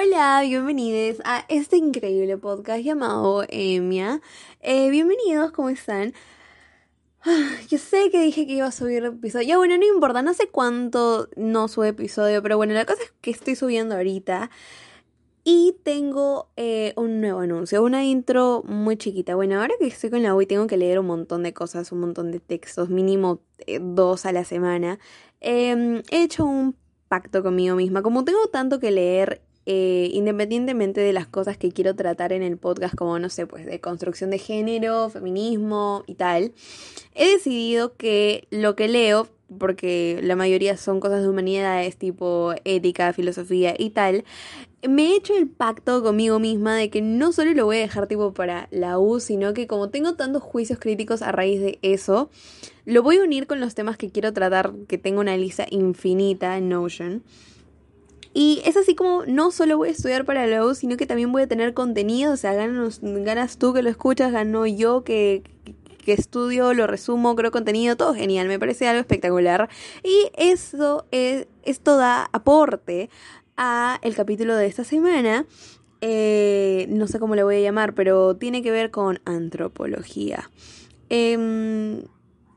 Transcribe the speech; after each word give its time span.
Hola, 0.00 0.42
bienvenidos 0.42 1.20
a 1.24 1.44
este 1.48 1.76
increíble 1.76 2.36
podcast 2.38 2.84
llamado 2.84 3.44
Emia. 3.48 4.20
Eh, 4.60 4.90
bienvenidos, 4.90 5.50
¿cómo 5.50 5.70
están? 5.70 6.12
Ah, 7.22 7.56
Yo 7.68 7.78
sé 7.78 8.08
que 8.10 8.20
dije 8.22 8.46
que 8.46 8.52
iba 8.52 8.66
a 8.66 8.70
subir 8.70 9.04
episodio. 9.04 9.48
Ya 9.48 9.56
bueno, 9.58 9.76
no 9.76 9.84
importa, 9.84 10.22
no 10.22 10.34
sé 10.34 10.48
cuánto 10.50 11.28
no 11.34 11.66
sube 11.66 11.88
episodio, 11.88 12.40
pero 12.44 12.56
bueno, 12.56 12.74
la 12.74 12.84
cosa 12.84 13.02
es 13.02 13.12
que 13.20 13.32
estoy 13.32 13.56
subiendo 13.56 13.96
ahorita. 13.96 14.50
Y 15.42 15.74
tengo 15.82 16.48
eh, 16.56 16.92
un 16.96 17.20
nuevo 17.20 17.40
anuncio, 17.40 17.82
una 17.82 18.04
intro 18.04 18.62
muy 18.66 18.96
chiquita. 18.98 19.34
Bueno, 19.34 19.60
ahora 19.60 19.74
que 19.80 19.88
estoy 19.88 20.10
con 20.10 20.22
la 20.22 20.32
U 20.32 20.40
y 20.40 20.46
tengo 20.46 20.68
que 20.68 20.76
leer 20.76 21.00
un 21.00 21.06
montón 21.06 21.42
de 21.42 21.52
cosas, 21.52 21.90
un 21.90 21.98
montón 21.98 22.30
de 22.30 22.38
textos, 22.38 22.88
mínimo 22.88 23.40
eh, 23.66 23.80
dos 23.82 24.26
a 24.26 24.32
la 24.32 24.44
semana, 24.44 25.00
eh, 25.40 26.02
he 26.12 26.22
hecho 26.22 26.44
un 26.44 26.76
pacto 27.08 27.42
conmigo 27.42 27.74
misma. 27.74 28.02
Como 28.02 28.24
tengo 28.24 28.46
tanto 28.46 28.78
que 28.78 28.92
leer 28.92 29.42
eh, 29.70 30.08
independientemente 30.14 31.02
de 31.02 31.12
las 31.12 31.26
cosas 31.26 31.58
que 31.58 31.70
quiero 31.70 31.94
tratar 31.94 32.32
en 32.32 32.42
el 32.42 32.56
podcast, 32.56 32.94
como 32.94 33.18
no 33.18 33.28
sé, 33.28 33.46
pues 33.46 33.66
de 33.66 33.82
construcción 33.82 34.30
de 34.30 34.38
género, 34.38 35.10
feminismo 35.10 36.04
y 36.06 36.14
tal, 36.14 36.52
he 37.14 37.32
decidido 37.32 37.94
que 37.94 38.48
lo 38.50 38.74
que 38.76 38.88
leo, 38.88 39.28
porque 39.58 40.20
la 40.22 40.36
mayoría 40.36 40.78
son 40.78 41.00
cosas 41.00 41.20
de 41.20 41.28
humanidades 41.28 41.98
tipo 41.98 42.54
ética, 42.64 43.12
filosofía 43.12 43.74
y 43.78 43.90
tal, 43.90 44.24
me 44.88 45.08
he 45.08 45.16
hecho 45.16 45.36
el 45.36 45.48
pacto 45.48 46.02
conmigo 46.02 46.38
misma 46.38 46.74
de 46.74 46.88
que 46.88 47.02
no 47.02 47.32
solo 47.32 47.52
lo 47.52 47.66
voy 47.66 47.76
a 47.76 47.80
dejar 47.80 48.06
tipo 48.06 48.32
para 48.32 48.68
la 48.70 48.98
U, 48.98 49.20
sino 49.20 49.52
que 49.52 49.66
como 49.66 49.90
tengo 49.90 50.14
tantos 50.14 50.42
juicios 50.42 50.78
críticos 50.78 51.20
a 51.20 51.30
raíz 51.30 51.60
de 51.60 51.78
eso, 51.82 52.30
lo 52.86 53.02
voy 53.02 53.18
a 53.18 53.22
unir 53.22 53.46
con 53.46 53.60
los 53.60 53.74
temas 53.74 53.98
que 53.98 54.08
quiero 54.08 54.32
tratar, 54.32 54.72
que 54.88 54.96
tengo 54.96 55.20
una 55.20 55.36
lista 55.36 55.66
infinita 55.68 56.56
en 56.56 56.70
Notion. 56.70 57.22
Y 58.40 58.62
es 58.64 58.76
así 58.76 58.94
como 58.94 59.26
no 59.26 59.50
solo 59.50 59.76
voy 59.76 59.88
a 59.88 59.90
estudiar 59.90 60.24
para 60.24 60.46
la 60.46 60.64
U, 60.64 60.72
sino 60.72 60.96
que 60.96 61.06
también 61.06 61.32
voy 61.32 61.42
a 61.42 61.48
tener 61.48 61.74
contenido. 61.74 62.32
O 62.32 62.36
sea, 62.36 62.54
ganas, 62.54 63.00
ganas 63.02 63.58
tú 63.58 63.74
que 63.74 63.82
lo 63.82 63.90
escuchas, 63.90 64.30
gano 64.30 64.64
yo 64.64 65.02
que, 65.02 65.42
que 66.04 66.12
estudio, 66.12 66.72
lo 66.72 66.86
resumo, 66.86 67.34
creo 67.34 67.50
contenido, 67.50 67.96
todo 67.96 68.14
genial, 68.14 68.46
me 68.46 68.60
parece 68.60 68.86
algo 68.86 69.00
espectacular. 69.00 69.68
Y 70.04 70.30
eso 70.36 71.04
es, 71.10 71.48
esto 71.64 71.96
da 71.96 72.30
aporte 72.32 73.10
a 73.56 73.98
el 74.02 74.14
capítulo 74.14 74.54
de 74.54 74.66
esta 74.66 74.84
semana. 74.84 75.44
Eh, 76.00 76.86
no 76.90 77.08
sé 77.08 77.18
cómo 77.18 77.34
le 77.34 77.42
voy 77.42 77.56
a 77.56 77.60
llamar, 77.60 77.96
pero 77.96 78.36
tiene 78.36 78.62
que 78.62 78.70
ver 78.70 78.92
con 78.92 79.18
antropología. 79.24 80.48
Eh, 81.10 82.04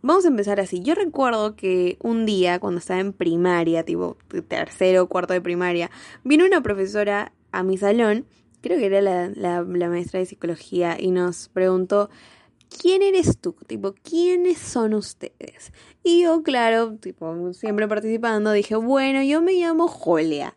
Vamos 0.03 0.25
a 0.25 0.29
empezar 0.29 0.59
así. 0.59 0.81
Yo 0.81 0.95
recuerdo 0.95 1.55
que 1.55 1.97
un 2.01 2.25
día, 2.25 2.59
cuando 2.59 2.79
estaba 2.79 2.99
en 2.99 3.13
primaria, 3.13 3.83
tipo 3.83 4.17
tercero 4.47 5.03
o 5.03 5.07
cuarto 5.07 5.33
de 5.33 5.41
primaria, 5.41 5.91
vino 6.23 6.45
una 6.45 6.61
profesora 6.61 7.33
a 7.51 7.63
mi 7.63 7.77
salón, 7.77 8.25
creo 8.61 8.79
que 8.79 8.87
era 8.87 9.01
la, 9.01 9.29
la, 9.29 9.63
maestra 9.63 10.19
de 10.19 10.25
psicología, 10.25 10.97
y 10.99 11.11
nos 11.11 11.49
preguntó, 11.49 12.09
¿quién 12.81 13.03
eres 13.03 13.37
tú? 13.37 13.55
Tipo, 13.67 13.93
¿quiénes 13.93 14.57
son 14.57 14.95
ustedes? 14.95 15.71
Y 16.03 16.23
yo, 16.23 16.41
claro, 16.41 16.95
tipo, 16.95 17.53
siempre 17.53 17.87
participando, 17.87 18.51
dije, 18.53 18.75
bueno, 18.75 19.21
yo 19.21 19.41
me 19.41 19.53
llamo 19.53 19.87
Julia. 19.87 20.55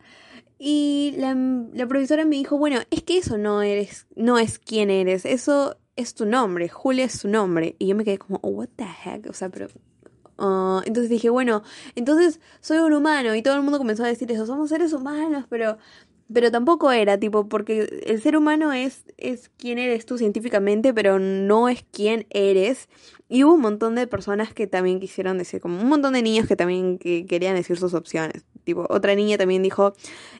Y 0.57 1.13
la, 1.17 1.35
la 1.73 1.85
profesora 1.85 2.25
me 2.25 2.37
dijo, 2.37 2.57
bueno, 2.57 2.79
es 2.89 3.03
que 3.03 3.17
eso 3.19 3.37
no 3.37 3.61
eres, 3.61 4.07
no 4.15 4.39
es 4.39 4.57
quién 4.57 4.89
eres, 4.89 5.25
eso 5.25 5.77
es 5.95 6.13
tu 6.13 6.25
nombre, 6.25 6.69
Julia 6.69 7.05
es 7.05 7.19
tu 7.19 7.27
nombre. 7.27 7.75
Y 7.79 7.87
yo 7.87 7.95
me 7.95 8.03
quedé 8.03 8.17
como, 8.17 8.39
oh, 8.41 8.49
what 8.49 8.69
the 8.75 8.85
heck, 8.85 9.27
o 9.29 9.33
sea, 9.33 9.49
pero... 9.49 9.67
Uh, 10.37 10.81
entonces 10.85 11.09
dije, 11.09 11.29
bueno, 11.29 11.63
entonces 11.95 12.41
soy 12.59 12.79
un 12.79 12.91
humano 12.91 13.35
y 13.35 13.41
todo 13.41 13.55
el 13.55 13.61
mundo 13.61 13.77
comenzó 13.77 14.03
a 14.03 14.07
decir 14.07 14.29
eso, 14.33 14.45
somos 14.45 14.67
seres 14.67 14.91
humanos, 14.91 15.45
pero 15.49 15.77
pero 16.33 16.49
tampoco 16.51 16.91
era, 16.91 17.19
tipo, 17.19 17.47
porque 17.47 18.01
el 18.05 18.21
ser 18.21 18.35
humano 18.35 18.73
es, 18.73 19.05
es 19.17 19.51
quién 19.57 19.77
eres 19.77 20.05
tú 20.05 20.17
científicamente, 20.17 20.93
pero 20.93 21.19
no 21.19 21.69
es 21.69 21.85
quién 21.91 22.25
eres. 22.31 22.89
Y 23.29 23.43
hubo 23.43 23.53
un 23.53 23.61
montón 23.61 23.95
de 23.95 24.07
personas 24.07 24.53
que 24.53 24.65
también 24.65 24.99
quisieron 24.99 25.37
decir, 25.37 25.61
como 25.61 25.79
un 25.79 25.87
montón 25.87 26.13
de 26.13 26.23
niños 26.23 26.47
que 26.47 26.55
también 26.55 26.97
que 26.97 27.25
querían 27.27 27.55
decir 27.55 27.77
sus 27.77 27.93
opciones. 27.93 28.43
Tipo, 28.65 28.85
otra 28.89 29.15
niña 29.15 29.37
también 29.37 29.63
dijo, 29.63 29.93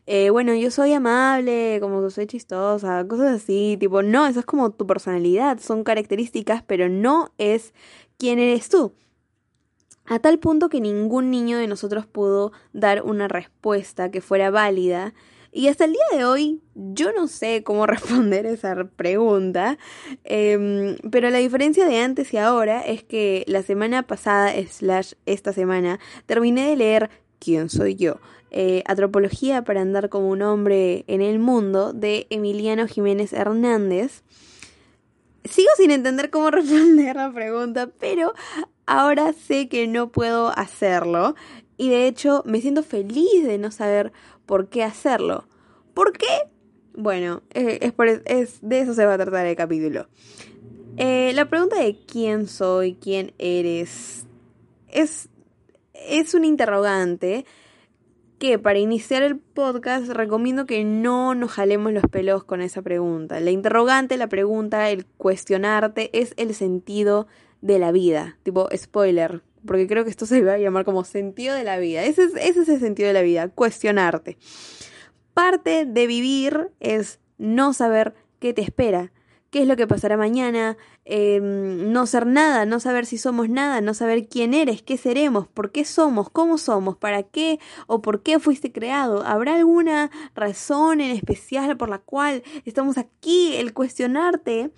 eh, 0.08 0.30
bueno, 0.32 0.54
yo 0.56 0.72
soy 0.72 0.92
amable, 0.94 1.78
como 1.80 2.04
que 2.04 2.10
soy 2.10 2.28
chistosa, 2.28 3.08
cosas 3.08 3.42
así. 3.42 3.78
Tipo, 3.80 4.02
no, 4.02 4.28
eso 4.28 4.42
es 4.42 4.46
como 4.46 4.72
tu 4.72 4.86
personalidad, 4.86 5.60
son 5.60 5.84
características, 5.86 6.64
pero 6.64 6.90
no 6.90 7.32
es 7.38 7.74
quién 8.18 8.40
eres 8.40 8.68
tú. 8.68 8.94
A 10.08 10.20
tal 10.20 10.40
punto 10.40 10.70
que 10.70 10.82
ningún 10.82 11.32
niño 11.32 11.58
de 11.58 11.68
nosotros 11.68 12.06
pudo 12.06 12.52
dar 12.74 13.02
una 13.04 13.28
respuesta 13.28 14.12
que 14.12 14.22
fuera 14.22 14.52
válida. 14.52 15.14
Y 15.52 15.70
hasta 15.70 15.86
el 15.86 15.94
día 15.94 16.18
de 16.18 16.26
hoy 16.26 16.62
yo 16.76 17.14
no 17.14 17.28
sé 17.28 17.64
cómo 17.64 17.86
responder 17.88 18.46
esa 18.46 18.76
pregunta, 18.96 19.78
eh, 20.26 20.98
pero 21.10 21.30
la 21.30 21.38
diferencia 21.38 21.88
de 21.88 22.02
antes 22.02 22.34
y 22.34 22.38
ahora 22.38 22.82
es 22.82 23.04
que 23.04 23.46
la 23.48 23.64
semana 23.64 24.04
pasada, 24.04 24.52
slash 24.70 25.14
esta 25.26 25.54
semana, 25.54 26.00
terminé 26.26 26.70
de 26.70 26.76
leer 26.76 27.10
¿Quién 27.46 27.70
soy 27.70 27.94
yo? 27.94 28.18
Eh, 28.50 28.82
Antropología 28.88 29.64
para 29.64 29.82
andar 29.82 30.10
como 30.10 30.30
un 30.30 30.42
hombre 30.42 31.04
en 31.06 31.22
el 31.22 31.38
mundo 31.38 31.94
de 31.94 32.26
Emiliano 32.32 32.88
Jiménez 32.88 33.34
Hernández. 33.34 34.24
Sigo 35.44 35.70
sin 35.78 35.92
entender 35.92 36.32
cómo 36.32 36.50
responder 36.52 37.16
la 37.16 37.32
pregunta, 37.32 37.92
pero 38.00 38.34
ahora 38.88 39.32
sé 39.34 39.70
que 39.70 39.86
no 39.86 40.12
puedo 40.12 40.58
hacerlo 40.58 41.36
y 41.78 41.90
de 41.90 42.08
hecho 42.08 42.42
me 42.48 42.62
siento 42.62 42.82
feliz 42.82 43.44
de 43.46 43.60
no 43.60 43.70
saber 43.70 44.12
por 44.48 44.70
qué 44.70 44.84
hacerlo. 44.84 45.48
¿Por 45.94 46.14
qué? 46.14 46.26
Bueno, 46.96 47.44
eh, 47.54 47.94
es, 48.26 48.58
de 48.64 48.80
eso 48.80 48.96
se 48.96 49.06
va 49.06 49.14
a 49.14 49.18
tratar 49.20 49.46
el 49.46 49.56
capítulo. 49.56 50.08
Eh, 50.98 51.32
la 51.36 51.48
pregunta 51.48 51.76
de 51.76 51.96
quién 52.08 52.48
soy, 52.48 52.96
quién 52.96 53.36
eres, 53.38 54.26
es, 54.88 55.30
es 56.08 56.34
un 56.34 56.46
interrogante 56.46 57.46
que 58.40 58.60
para 58.60 58.80
iniciar 58.80 59.24
el 59.24 59.38
podcast 59.38 60.08
recomiendo 60.10 60.66
que 60.66 60.84
no 60.84 61.36
nos 61.36 61.52
jalemos 61.52 61.94
los 61.94 62.04
pelos 62.04 62.44
con 62.44 62.62
esa 62.62 62.82
pregunta. 62.82 63.40
La 63.40 63.52
interrogante, 63.52 64.18
la 64.18 64.28
pregunta, 64.28 64.90
el 64.90 65.06
cuestionarte 65.06 66.10
es 66.20 66.34
el 66.38 66.54
sentido 66.54 67.28
de 67.62 67.80
la 67.80 67.92
vida. 67.92 68.38
Tipo, 68.44 68.68
spoiler, 68.76 69.42
porque 69.66 69.88
creo 69.88 70.04
que 70.04 70.10
esto 70.10 70.26
se 70.26 70.42
va 70.42 70.54
a 70.54 70.58
llamar 70.58 70.86
como 70.86 71.04
sentido 71.04 71.56
de 71.56 71.64
la 71.64 71.78
vida. 71.80 72.04
Ese 72.04 72.24
es, 72.24 72.36
ese 72.36 72.62
es 72.62 72.70
el 72.70 72.80
sentido 72.80 73.08
de 73.08 73.14
la 73.14 73.22
vida, 73.22 73.48
cuestionarte. 73.50 74.38
Parte 75.34 75.86
de 75.86 76.08
vivir 76.08 76.72
es 76.80 77.20
no 77.38 77.74
saber 77.74 78.14
qué 78.40 78.54
te 78.54 78.62
espera, 78.62 79.12
qué 79.56 79.62
es 79.62 79.70
lo 79.70 79.78
que 79.78 79.88
pasará 79.88 80.18
mañana, 80.18 80.76
eh, 81.06 81.40
no 81.42 82.06
ser 82.08 82.28
nada, 82.28 82.66
no 82.66 82.82
saber 82.82 83.06
si 83.06 83.18
somos 83.18 83.48
nada, 83.48 83.80
no 83.80 83.94
saber 83.94 84.28
quién 84.28 84.54
eres, 84.54 84.82
qué 84.82 84.98
seremos, 84.98 85.48
por 85.48 85.72
qué 85.72 85.86
somos, 85.86 86.30
cómo 86.30 86.58
somos, 86.58 86.98
para 86.98 87.24
qué 87.24 87.62
o 87.88 88.02
por 88.02 88.22
qué 88.22 88.38
fuiste 88.40 88.74
creado. 88.74 89.26
¿Habrá 89.26 89.56
alguna 89.56 90.12
razón 90.36 91.00
en 91.00 91.12
especial 91.12 91.78
por 91.78 91.88
la 91.88 92.00
cual 92.00 92.44
estamos 92.66 92.98
aquí? 92.98 93.56
El 93.56 93.74
cuestionarte 93.74 94.72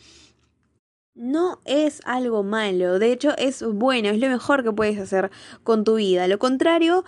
no 1.16 1.60
es 1.66 2.02
algo 2.06 2.44
malo, 2.44 3.00
de 3.00 3.12
hecho 3.12 3.36
es 3.36 3.64
bueno, 3.64 4.10
es 4.10 4.20
lo 4.20 4.30
mejor 4.30 4.64
que 4.64 4.72
puedes 4.72 5.00
hacer 5.00 5.32
con 5.64 5.86
tu 5.86 5.96
vida. 5.96 6.28
Lo 6.28 6.38
contrario 6.38 7.04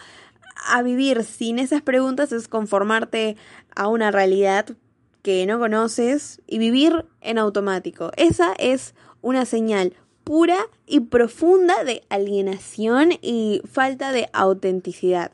a 0.69 0.81
vivir 0.81 1.24
sin 1.24 1.60
esas 1.60 1.83
preguntas 1.83 2.31
es 2.31 2.48
conformarte 2.48 3.38
a 3.75 3.89
una 3.89 4.10
realidad 4.10 4.75
que 5.21 5.45
no 5.45 5.60
conoces 5.60 6.42
y 6.48 6.57
vivir 6.57 7.06
en 7.21 7.38
automático. 7.38 8.12
Esa 8.18 8.54
es 8.57 8.95
una 9.21 9.45
señal 9.45 9.94
pura 10.24 10.60
y 10.86 11.01
profunda 11.01 11.83
de 11.83 12.04
alienación 12.10 13.13
y 13.21 13.62
falta 13.66 14.12
de 14.12 14.30
autenticidad. 14.33 15.31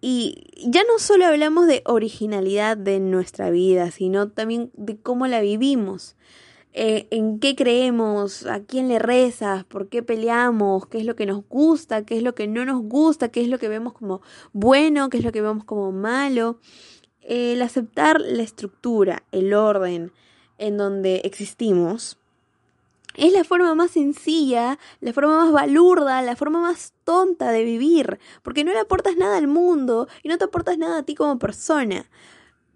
Y 0.00 0.44
ya 0.70 0.82
no 0.84 0.98
solo 0.98 1.26
hablamos 1.26 1.66
de 1.66 1.82
originalidad 1.84 2.76
de 2.76 3.00
nuestra 3.00 3.50
vida, 3.50 3.90
sino 3.90 4.28
también 4.28 4.70
de 4.74 4.96
cómo 4.96 5.26
la 5.26 5.40
vivimos. 5.40 6.16
Eh, 6.78 7.08
en 7.10 7.40
qué 7.40 7.56
creemos, 7.56 8.44
a 8.44 8.60
quién 8.60 8.88
le 8.88 8.98
rezas, 8.98 9.64
por 9.64 9.88
qué 9.88 10.02
peleamos, 10.02 10.86
qué 10.86 10.98
es 10.98 11.06
lo 11.06 11.16
que 11.16 11.24
nos 11.24 11.42
gusta, 11.48 12.04
qué 12.04 12.18
es 12.18 12.22
lo 12.22 12.34
que 12.34 12.46
no 12.46 12.66
nos 12.66 12.82
gusta, 12.82 13.30
qué 13.30 13.40
es 13.40 13.48
lo 13.48 13.58
que 13.58 13.68
vemos 13.68 13.94
como 13.94 14.20
bueno, 14.52 15.08
qué 15.08 15.16
es 15.16 15.24
lo 15.24 15.32
que 15.32 15.40
vemos 15.40 15.64
como 15.64 15.90
malo. 15.90 16.60
El 17.26 17.60
aceptar 17.62 18.20
la 18.20 18.42
estructura, 18.42 19.22
el 19.32 19.52
orden 19.52 20.12
en 20.58 20.76
donde 20.76 21.22
existimos, 21.24 22.18
es 23.16 23.32
la 23.32 23.44
forma 23.44 23.74
más 23.74 23.92
sencilla, 23.92 24.78
la 25.00 25.12
forma 25.12 25.44
más 25.44 25.52
balurda, 25.52 26.20
la 26.22 26.36
forma 26.36 26.60
más 26.60 26.92
tonta 27.04 27.50
de 27.50 27.64
vivir, 27.64 28.18
porque 28.42 28.62
no 28.62 28.72
le 28.72 28.78
aportas 28.78 29.16
nada 29.16 29.38
al 29.38 29.48
mundo 29.48 30.06
y 30.22 30.28
no 30.28 30.38
te 30.38 30.44
aportas 30.44 30.76
nada 30.76 30.98
a 30.98 31.02
ti 31.02 31.14
como 31.14 31.38
persona. 31.38 32.10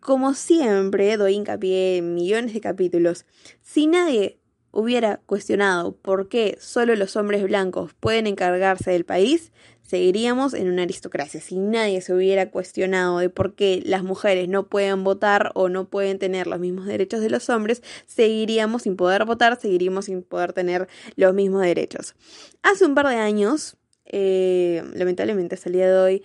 Como 0.01 0.33
siempre, 0.33 1.19
doy 1.19 1.35
hincapié 1.35 1.99
en 1.99 2.15
millones 2.15 2.55
de 2.55 2.61
capítulos, 2.61 3.27
si 3.61 3.87
nadie 3.87 4.39
hubiera 4.73 5.19
cuestionado 5.27 5.93
por 5.93 6.29
qué 6.29 6.57
solo 6.61 6.95
los 6.97 7.17
hombres 7.17 7.43
blancos 7.43 7.93
pueden 7.95 8.27
encargarse 8.27 8.93
del 8.93 9.05
país, 9.05 9.53
seguiríamos 9.91 10.55
en 10.55 10.71
una 10.71 10.83
aristocracia. 10.83 11.41
Si 11.41 11.59
nadie 11.59 12.01
se 12.01 12.15
hubiera 12.15 12.49
cuestionado 12.53 13.19
de 13.19 13.29
por 13.29 13.57
qué 13.57 13.83
las 13.85 14.05
mujeres 14.05 14.49
no 14.49 14.69
pueden 14.69 15.03
votar 15.03 15.51
o 15.57 15.69
no 15.69 15.89
pueden 15.89 16.21
tener 16.21 16.47
los 16.47 16.61
mismos 16.61 16.87
derechos 16.87 17.21
de 17.21 17.29
los 17.29 17.51
hombres, 17.51 17.83
seguiríamos 18.07 18.83
sin 18.83 18.95
poder 18.95 19.25
votar, 19.25 19.59
seguiríamos 19.61 20.05
sin 20.05 20.23
poder 20.23 20.53
tener 20.53 20.87
los 21.17 21.35
mismos 21.35 21.63
derechos. 21.63 22.15
Hace 22.63 22.87
un 22.87 22.95
par 22.95 23.09
de 23.09 23.17
años, 23.17 23.79
eh, 24.05 24.85
lamentablemente 24.95 25.57
es 25.57 25.67
el 25.67 25.73
día 25.73 25.89
de 25.89 25.99
hoy, 25.99 26.23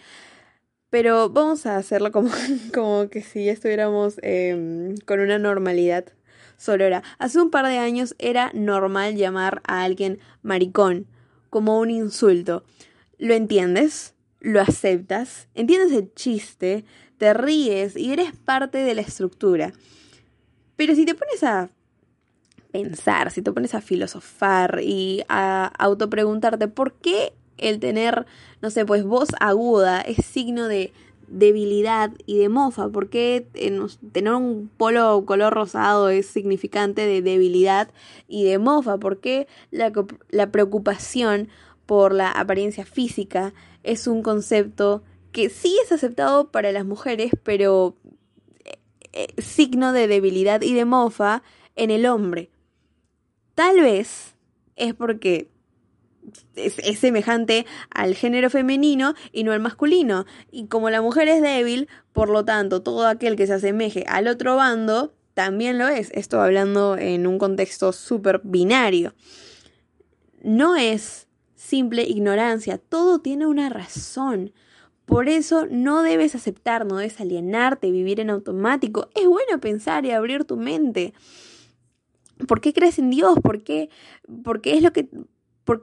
pero 0.92 1.30
vamos 1.30 1.66
a 1.66 1.78
hacerlo 1.78 2.12
como, 2.12 2.30
como 2.74 3.10
que 3.10 3.24
si 3.24 3.50
estuviéramos 3.50 4.20
em, 4.22 4.96
con 5.08 5.22
una 5.22 5.40
normalidad 5.40 6.06
era 6.68 7.02
Hace 7.18 7.42
un 7.42 7.50
par 7.50 7.66
de 7.66 7.80
años 7.80 8.16
era 8.20 8.52
normal 8.54 9.16
llamar 9.16 9.64
a 9.66 9.84
alguien 9.84 10.20
maricón 10.44 11.08
como 11.50 11.80
un 11.80 11.90
insulto. 11.90 12.64
¿Lo 13.18 13.34
entiendes? 13.34 14.14
¿Lo 14.40 14.62
aceptas? 14.62 15.48
¿Entiendes 15.56 15.92
el 15.92 16.14
chiste? 16.14 16.86
Te 17.18 17.34
ríes 17.34 17.96
y 17.96 18.12
eres 18.12 18.32
parte 18.34 18.80
de 18.80 18.94
la 18.94 19.02
estructura. 19.02 19.74
Pero 20.76 20.96
si 20.96 21.06
te 21.06 21.16
pones 21.16 21.44
a 21.44 21.70
pensar, 22.72 23.32
si 23.32 23.42
te 23.42 23.54
pones 23.54 23.74
a 23.74 23.82
filosofar 23.82 24.82
y 24.84 25.24
a 25.30 25.66
autopreguntarte 25.66 26.68
por 26.68 26.94
qué 26.94 27.34
el 27.58 27.80
tener, 27.80 28.26
no 28.62 28.70
sé, 28.70 28.86
pues 28.86 29.06
voz 29.06 29.30
aguda 29.40 30.02
es 30.02 30.26
signo 30.26 30.68
de 30.68 30.92
debilidad 31.28 32.12
y 32.26 32.38
de 32.38 32.50
mofa. 32.50 32.90
porque 32.90 33.48
tener 34.12 34.34
un 34.34 34.70
polo 34.78 35.26
color 35.26 35.54
rosado 35.54 36.10
es 36.10 36.28
significante 36.28 37.06
de 37.06 37.22
debilidad 37.22 37.90
y 38.28 38.44
de 38.44 38.60
mofa? 38.60 38.98
porque 38.98 39.48
la, 39.72 39.92
la 40.30 40.52
preocupación 40.52 41.50
por 41.86 42.14
la 42.14 42.32
apariencia 42.32 42.86
física 42.86 43.54
es 43.84 44.08
un 44.08 44.24
concepto 44.24 45.04
que 45.32 45.50
sí 45.50 45.78
es 45.84 45.92
aceptado 45.92 46.52
para 46.52 46.72
las 46.72 46.86
mujeres, 46.86 47.32
pero 47.44 47.98
eh, 48.64 48.78
eh, 49.14 49.42
signo 49.42 49.92
de 49.92 50.08
debilidad 50.08 50.62
y 50.62 50.74
de 50.74 50.86
mofa 50.86 51.44
en 51.76 51.92
el 51.92 52.06
hombre. 52.06 52.50
Tal 53.54 53.82
vez 53.82 54.36
es 54.76 54.94
porque 54.94 55.50
es, 56.56 57.00
semejante 57.00 57.66
al 57.90 58.16
género 58.16 58.50
femenino 58.50 59.14
y 59.32 59.44
no 59.44 59.52
al 59.52 59.60
masculino. 59.60 60.26
Y 60.52 60.68
como 60.68 60.90
la 60.90 61.02
mujer 61.02 61.28
es 61.28 61.42
débil, 61.42 61.88
por 62.14 62.30
lo 62.30 62.46
tanto, 62.46 62.82
todo 62.82 63.08
aquel 63.08 63.36
que 63.36 63.48
se 63.48 63.54
asemeje 63.54 64.06
al 64.08 64.28
otro 64.28 64.56
bando 64.56 65.14
también 65.34 65.78
lo 65.78 65.88
es. 65.88 66.12
Esto 66.14 66.42
hablando 66.42 66.98
en 66.98 67.28
un 67.28 67.38
contexto 67.38 67.92
súper 67.92 68.42
binario. 68.44 69.14
No 70.42 70.76
es 70.76 71.25
simple 71.66 72.04
ignorancia, 72.04 72.78
todo 72.78 73.20
tiene 73.20 73.46
una 73.46 73.70
razón. 73.70 74.54
Por 75.06 75.30
eso 75.30 75.68
no 75.70 76.02
debes 76.02 76.36
aceptar, 76.36 76.86
no 76.86 76.98
debes 76.98 77.20
alienarte, 77.20 77.92
vivir 77.92 78.20
en 78.20 78.30
automático. 78.30 79.10
Es 79.16 79.28
bueno 79.28 79.60
pensar 79.60 80.06
y 80.06 80.12
abrir 80.12 80.46
tu 80.46 80.58
mente. 80.58 81.14
¿Por 82.48 82.60
qué 82.60 82.74
crees 82.74 83.00
en 83.00 83.10
Dios? 83.10 83.38
¿Por 83.42 83.64
qué? 83.64 83.90
Porque 84.44 84.76
es 84.76 84.82
lo 84.82 84.92
que 84.94 85.10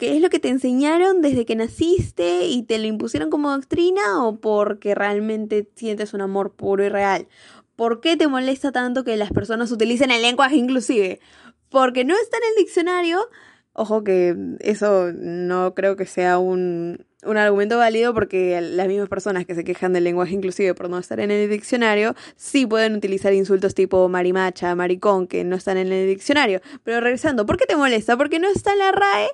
es 0.00 0.22
lo 0.22 0.30
que 0.30 0.38
te 0.38 0.48
enseñaron 0.48 1.22
desde 1.22 1.44
que 1.44 1.56
naciste 1.56 2.46
y 2.46 2.62
te 2.62 2.78
lo 2.78 2.86
impusieron 2.86 3.30
como 3.30 3.50
doctrina 3.50 4.24
o 4.24 4.36
porque 4.36 4.94
realmente 4.94 5.68
sientes 5.74 6.14
un 6.14 6.20
amor 6.20 6.54
puro 6.54 6.84
y 6.84 6.88
real. 6.88 7.26
¿Por 7.74 8.00
qué 8.00 8.16
te 8.16 8.28
molesta 8.28 8.70
tanto 8.70 9.02
que 9.02 9.16
las 9.16 9.32
personas 9.32 9.72
utilicen 9.72 10.12
el 10.12 10.22
lenguaje 10.22 10.56
inclusive? 10.56 11.20
Porque 11.68 12.04
no 12.04 12.14
está 12.14 12.36
en 12.36 12.42
el 12.50 12.64
diccionario. 12.64 13.28
Ojo 13.74 14.04
que 14.04 14.36
eso 14.60 15.12
no 15.14 15.74
creo 15.74 15.96
que 15.96 16.04
sea 16.04 16.38
un, 16.38 17.06
un 17.24 17.36
argumento 17.36 17.78
válido 17.78 18.12
porque 18.12 18.60
las 18.60 18.86
mismas 18.88 19.08
personas 19.08 19.46
que 19.46 19.54
se 19.54 19.64
quejan 19.64 19.92
del 19.92 20.04
lenguaje 20.04 20.34
inclusive 20.34 20.74
por 20.74 20.90
no 20.90 20.98
estar 20.98 21.20
en 21.20 21.30
el 21.30 21.48
diccionario 21.48 22.14
sí 22.36 22.66
pueden 22.66 22.94
utilizar 22.96 23.32
insultos 23.32 23.74
tipo 23.74 24.08
marimacha, 24.08 24.74
maricón 24.74 25.26
que 25.26 25.44
no 25.44 25.56
están 25.56 25.78
en 25.78 25.92
el 25.92 26.08
diccionario. 26.08 26.60
Pero 26.84 27.00
regresando, 27.00 27.46
¿por 27.46 27.56
qué 27.56 27.66
te 27.66 27.76
molesta? 27.76 28.16
Porque 28.16 28.38
no 28.38 28.48
está 28.48 28.72
en 28.72 28.78
la 28.78 28.92
RAE 28.92 29.28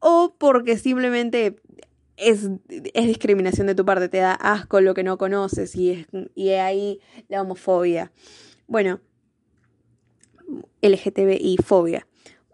o 0.00 0.34
porque 0.38 0.76
simplemente 0.76 1.56
es, 2.16 2.50
es, 2.68 3.06
discriminación 3.06 3.66
de 3.66 3.74
tu 3.74 3.84
parte, 3.84 4.08
te 4.08 4.18
da 4.18 4.34
asco 4.34 4.80
lo 4.80 4.92
que 4.94 5.04
no 5.04 5.16
conoces 5.16 5.74
y 5.74 5.90
es, 5.90 6.06
y 6.34 6.50
ahí 6.50 7.00
la 7.28 7.42
homofobia. 7.42 8.12
Bueno, 8.66 9.00
LGTBI 10.82 11.56
fobia. 11.64 12.06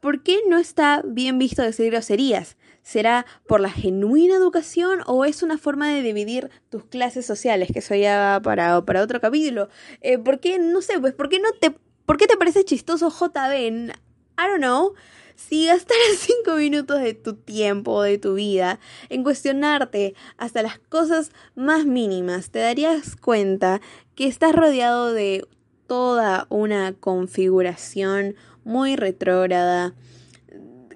¿Por 0.07 0.23
qué 0.23 0.39
no 0.49 0.57
está 0.57 1.03
bien 1.05 1.37
visto 1.37 1.63
decir 1.63 1.91
groserías? 1.91 2.57
¿Será 2.85 3.27
por 3.49 3.59
la 3.59 3.71
genuina 3.71 4.37
educación 4.37 5.01
o 5.05 5.25
es 5.25 5.43
una 5.43 5.59
forma 5.59 5.93
de 5.93 6.01
dividir 6.01 6.49
tus 6.71 6.85
clases 6.85 7.27
sociales? 7.27 7.71
Que 7.73 7.81
eso 7.81 7.97
ya 7.97 8.39
para, 8.41 8.85
para 8.85 9.03
otro 9.03 9.21
capítulo. 9.21 9.69
Eh, 10.03 10.17
¿Por 10.17 10.39
qué, 10.39 10.61
no 10.61 10.81
sé, 10.81 11.01
pues, 11.01 11.13
¿por 11.13 11.29
qué 11.29 11.41
no 11.41 11.51
te, 11.61 11.73
por 12.05 12.19
qué 12.19 12.29
te 12.29 12.37
parece 12.37 12.65
chistoso 12.65 13.11
JB? 13.11 13.59
I 13.59 14.49
don't 14.49 14.59
know 14.59 14.95
si 15.35 15.67
gastaras 15.67 16.05
cinco 16.19 16.57
minutos 16.57 17.01
de 17.01 17.15
tu 17.15 17.35
tiempo, 17.35 18.01
de 18.03 18.19
tu 18.19 18.35
vida, 18.35 18.79
en 19.09 19.25
cuestionarte 19.25 20.15
hasta 20.37 20.63
las 20.63 20.79
cosas 20.79 21.33
más 21.57 21.85
mínimas, 21.85 22.51
te 22.51 22.61
darías 22.61 23.17
cuenta 23.17 23.81
que 24.15 24.29
estás 24.29 24.55
rodeado 24.55 25.13
de 25.13 25.47
toda 25.87 26.47
una 26.49 26.93
configuración 26.93 28.35
muy 28.65 28.97
retrógrada, 28.97 29.95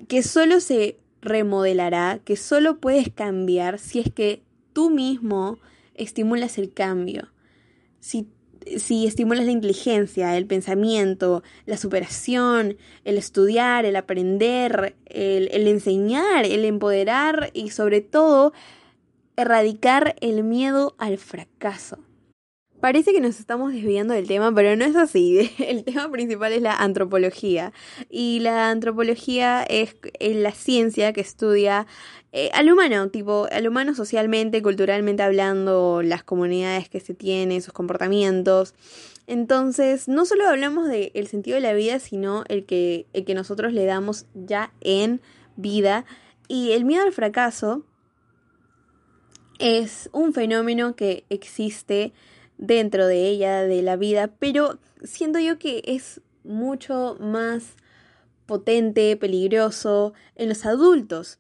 que 0.09 0.23
solo 0.23 0.61
se 0.61 0.99
remodelará, 1.23 2.21
que 2.25 2.37
solo 2.37 2.79
puedes 2.79 3.11
cambiar 3.11 3.79
si 3.79 4.01
es 4.01 4.13
que 4.13 4.43
tú 4.73 4.91
mismo 4.91 5.59
estimulas 5.95 6.59
el 6.59 6.73
cambio. 6.73 7.29
Si 8.01 8.29
si 8.77 9.07
estimulas 9.07 9.47
la 9.47 9.53
inteligencia, 9.53 10.37
el 10.37 10.47
pensamiento, 10.47 11.43
la 11.67 11.77
superación, 11.77 12.77
el 13.05 13.17
estudiar, 13.17 13.85
el 13.85 13.97
aprender, 13.97 14.97
el, 15.07 15.49
el, 15.53 15.67
enseñar, 15.67 16.45
el 16.45 16.65
empoderar 16.65 17.51
y 17.55 17.71
sobre 17.71 18.01
todo 18.01 18.53
erradicar 19.37 20.17
el 20.21 20.45
miedo 20.45 20.95
al 20.99 21.19
fracaso. 21.19 21.99
Parece 22.81 23.13
que 23.13 23.21
nos 23.21 23.39
estamos 23.39 23.75
desviando 23.75 24.15
del 24.15 24.27
tema, 24.27 24.55
pero 24.55 24.75
no 24.75 24.87
es 24.87 24.97
así. 24.97 25.53
El 25.59 25.85
tema 25.85 26.11
principal 26.11 26.53
es 26.53 26.63
la 26.63 26.77
antropología. 26.77 27.73
Y 28.09 28.41
la 28.41 28.71
antropología 28.71 29.63
es, 29.63 29.97
la 30.19 30.53
ciencia 30.53 31.13
que 31.13 31.21
estudia 31.21 31.87
eh, 32.33 32.49
al 32.55 32.73
humano, 32.73 33.11
tipo, 33.11 33.47
al 33.53 33.69
humano 33.69 33.95
socialmente, 33.95 34.63
culturalmente 34.63 35.23
hablando, 35.23 36.01
las 36.03 36.23
comunidades 36.23 36.89
que 36.89 37.01
se 37.01 37.13
tienen, 37.13 37.61
sus 37.61 37.75
comportamientos. 37.75 38.75
Entonces, 39.27 40.09
no 40.09 40.25
solo 40.25 40.49
hablamos 40.49 40.89
del 40.89 41.27
sentido 41.27 41.57
de 41.57 41.61
la 41.61 41.75
vida, 41.75 41.99
sino 41.99 42.45
el 42.49 42.65
que, 42.65 43.07
el 43.13 43.27
que 43.27 43.35
nosotros 43.35 43.75
le 43.75 43.85
damos 43.85 44.25
ya 44.35 44.73
en 44.81 45.21
vida. 45.57 46.07
Y 46.49 46.73
el 46.73 46.87
miedo 46.87 47.03
al 47.05 47.13
fracaso 47.13 47.85
es 49.59 50.09
un 50.13 50.33
fenómeno 50.33 50.97
que 50.97 51.25
existe 51.29 52.15
dentro 52.61 53.07
de 53.07 53.27
ella, 53.27 53.63
de 53.63 53.83
la 53.83 53.97
vida, 53.97 54.29
pero 54.39 54.79
siento 55.03 55.39
yo 55.39 55.59
que 55.59 55.83
es 55.87 56.21
mucho 56.45 57.17
más 57.19 57.75
potente, 58.47 59.17
peligroso 59.17 60.13
en 60.37 60.51
los 60.51 60.67
adultos. 60.67 61.39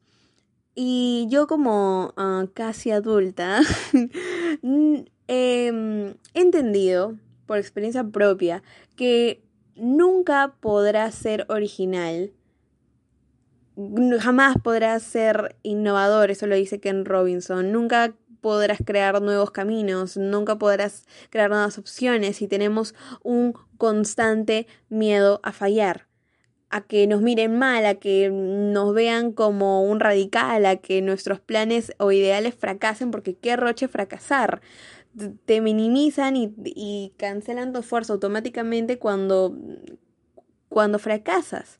Y 0.74 1.26
yo 1.28 1.46
como 1.46 2.14
ah, 2.16 2.46
casi 2.54 2.90
adulta 2.90 3.60
he 5.28 6.14
entendido 6.32 7.16
por 7.46 7.58
experiencia 7.58 8.04
propia 8.04 8.62
que 8.96 9.42
nunca 9.76 10.54
podrás 10.60 11.14
ser 11.14 11.44
original, 11.48 12.32
jamás 14.20 14.56
podrás 14.62 15.02
ser 15.02 15.56
innovador, 15.62 16.30
eso 16.30 16.46
lo 16.46 16.54
dice 16.54 16.80
Ken 16.80 17.04
Robinson, 17.04 17.72
nunca 17.72 18.14
podrás 18.40 18.78
crear 18.84 19.20
nuevos 19.22 19.50
caminos, 19.50 20.16
nunca 20.16 20.58
podrás 20.58 21.06
crear 21.30 21.50
nuevas 21.50 21.78
opciones 21.78 22.42
y 22.42 22.48
tenemos 22.48 22.94
un 23.22 23.54
constante 23.78 24.66
miedo 24.88 25.40
a 25.42 25.52
fallar, 25.52 26.08
a 26.68 26.82
que 26.82 27.06
nos 27.06 27.22
miren 27.22 27.58
mal, 27.58 27.84
a 27.86 27.96
que 27.96 28.30
nos 28.30 28.94
vean 28.94 29.32
como 29.32 29.84
un 29.84 30.00
radical, 30.00 30.66
a 30.66 30.76
que 30.76 31.02
nuestros 31.02 31.40
planes 31.40 31.92
o 31.98 32.12
ideales 32.12 32.54
fracasen, 32.54 33.10
porque 33.10 33.36
qué 33.36 33.56
roche 33.56 33.88
fracasar. 33.88 34.60
te 35.44 35.60
minimizan 35.60 36.36
y, 36.36 36.54
y 36.64 37.12
cancelan 37.16 37.72
tu 37.72 37.80
esfuerzo 37.80 38.12
automáticamente 38.14 38.98
cuando, 38.98 39.56
cuando 40.68 40.98
fracasas. 40.98 41.79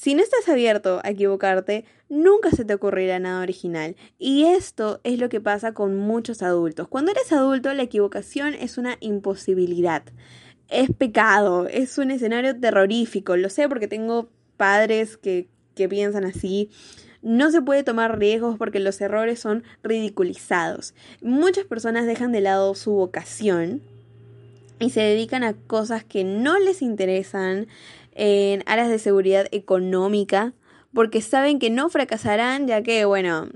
Si 0.00 0.14
no 0.14 0.22
estás 0.22 0.48
abierto 0.48 0.98
a 1.04 1.10
equivocarte, 1.10 1.84
nunca 2.08 2.50
se 2.52 2.64
te 2.64 2.72
ocurrirá 2.72 3.18
nada 3.18 3.42
original. 3.42 3.96
Y 4.18 4.44
esto 4.44 4.98
es 5.04 5.18
lo 5.18 5.28
que 5.28 5.42
pasa 5.42 5.74
con 5.74 5.98
muchos 5.98 6.40
adultos. 6.40 6.88
Cuando 6.88 7.10
eres 7.10 7.30
adulto, 7.34 7.74
la 7.74 7.82
equivocación 7.82 8.54
es 8.54 8.78
una 8.78 8.96
imposibilidad. 9.00 10.02
Es 10.70 10.90
pecado, 10.90 11.66
es 11.68 11.98
un 11.98 12.10
escenario 12.10 12.58
terrorífico. 12.58 13.36
Lo 13.36 13.50
sé 13.50 13.68
porque 13.68 13.88
tengo 13.88 14.30
padres 14.56 15.18
que, 15.18 15.48
que 15.74 15.86
piensan 15.86 16.24
así. 16.24 16.70
No 17.20 17.50
se 17.50 17.60
puede 17.60 17.82
tomar 17.82 18.18
riesgos 18.18 18.56
porque 18.56 18.80
los 18.80 18.98
errores 19.02 19.38
son 19.38 19.64
ridiculizados. 19.82 20.94
Muchas 21.20 21.66
personas 21.66 22.06
dejan 22.06 22.32
de 22.32 22.40
lado 22.40 22.74
su 22.74 22.92
vocación 22.92 23.82
y 24.80 24.88
se 24.88 25.02
dedican 25.02 25.44
a 25.44 25.52
cosas 25.52 26.04
que 26.04 26.24
no 26.24 26.58
les 26.58 26.80
interesan 26.80 27.68
en 28.22 28.62
áreas 28.66 28.90
de 28.90 28.98
seguridad 28.98 29.46
económica 29.50 30.52
porque 30.92 31.22
saben 31.22 31.58
que 31.58 31.70
no 31.70 31.88
fracasarán 31.88 32.66
ya 32.66 32.82
que 32.82 33.06
bueno 33.06 33.48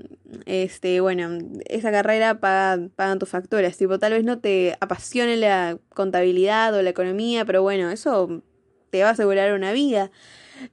este 0.47 1.01
bueno 1.01 1.37
esa 1.67 1.91
carrera 1.91 2.39
paga, 2.39 2.89
pagan 2.95 3.19
tus 3.19 3.29
facturas. 3.29 3.77
Tipo 3.77 3.99
tal 3.99 4.13
vez 4.13 4.23
no 4.23 4.39
te 4.39 4.75
apasione 4.79 5.37
la 5.37 5.77
contabilidad 5.93 6.73
o 6.73 6.81
la 6.81 6.89
economía 6.89 7.45
pero 7.45 7.61
bueno 7.61 7.91
eso 7.91 8.41
te 8.89 9.03
va 9.03 9.09
a 9.09 9.11
asegurar 9.11 9.53
una 9.53 9.71
vida. 9.71 10.09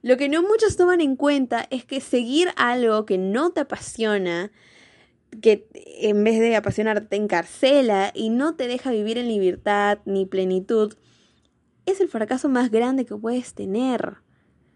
Lo 0.01 0.17
que 0.17 0.27
no 0.27 0.41
muchos 0.41 0.75
toman 0.75 0.99
en 0.99 1.15
cuenta 1.15 1.67
es 1.69 1.85
que 1.85 2.01
seguir 2.01 2.49
algo 2.55 3.05
que 3.05 3.19
no 3.19 3.51
te 3.51 3.61
apasiona 3.61 4.51
que 5.39 5.67
en 6.01 6.23
vez 6.23 6.39
de 6.39 6.55
apasionarte 6.55 7.05
te 7.05 7.15
encarcela 7.15 8.11
y 8.15 8.29
no 8.31 8.55
te 8.55 8.67
deja 8.67 8.89
vivir 8.89 9.19
en 9.19 9.27
libertad 9.27 9.99
ni 10.05 10.25
plenitud 10.25 10.95
es 11.85 12.01
el 12.01 12.09
fracaso 12.09 12.49
más 12.49 12.71
grande 12.71 13.05
que 13.05 13.15
puedes 13.15 13.53
tener. 13.53 14.17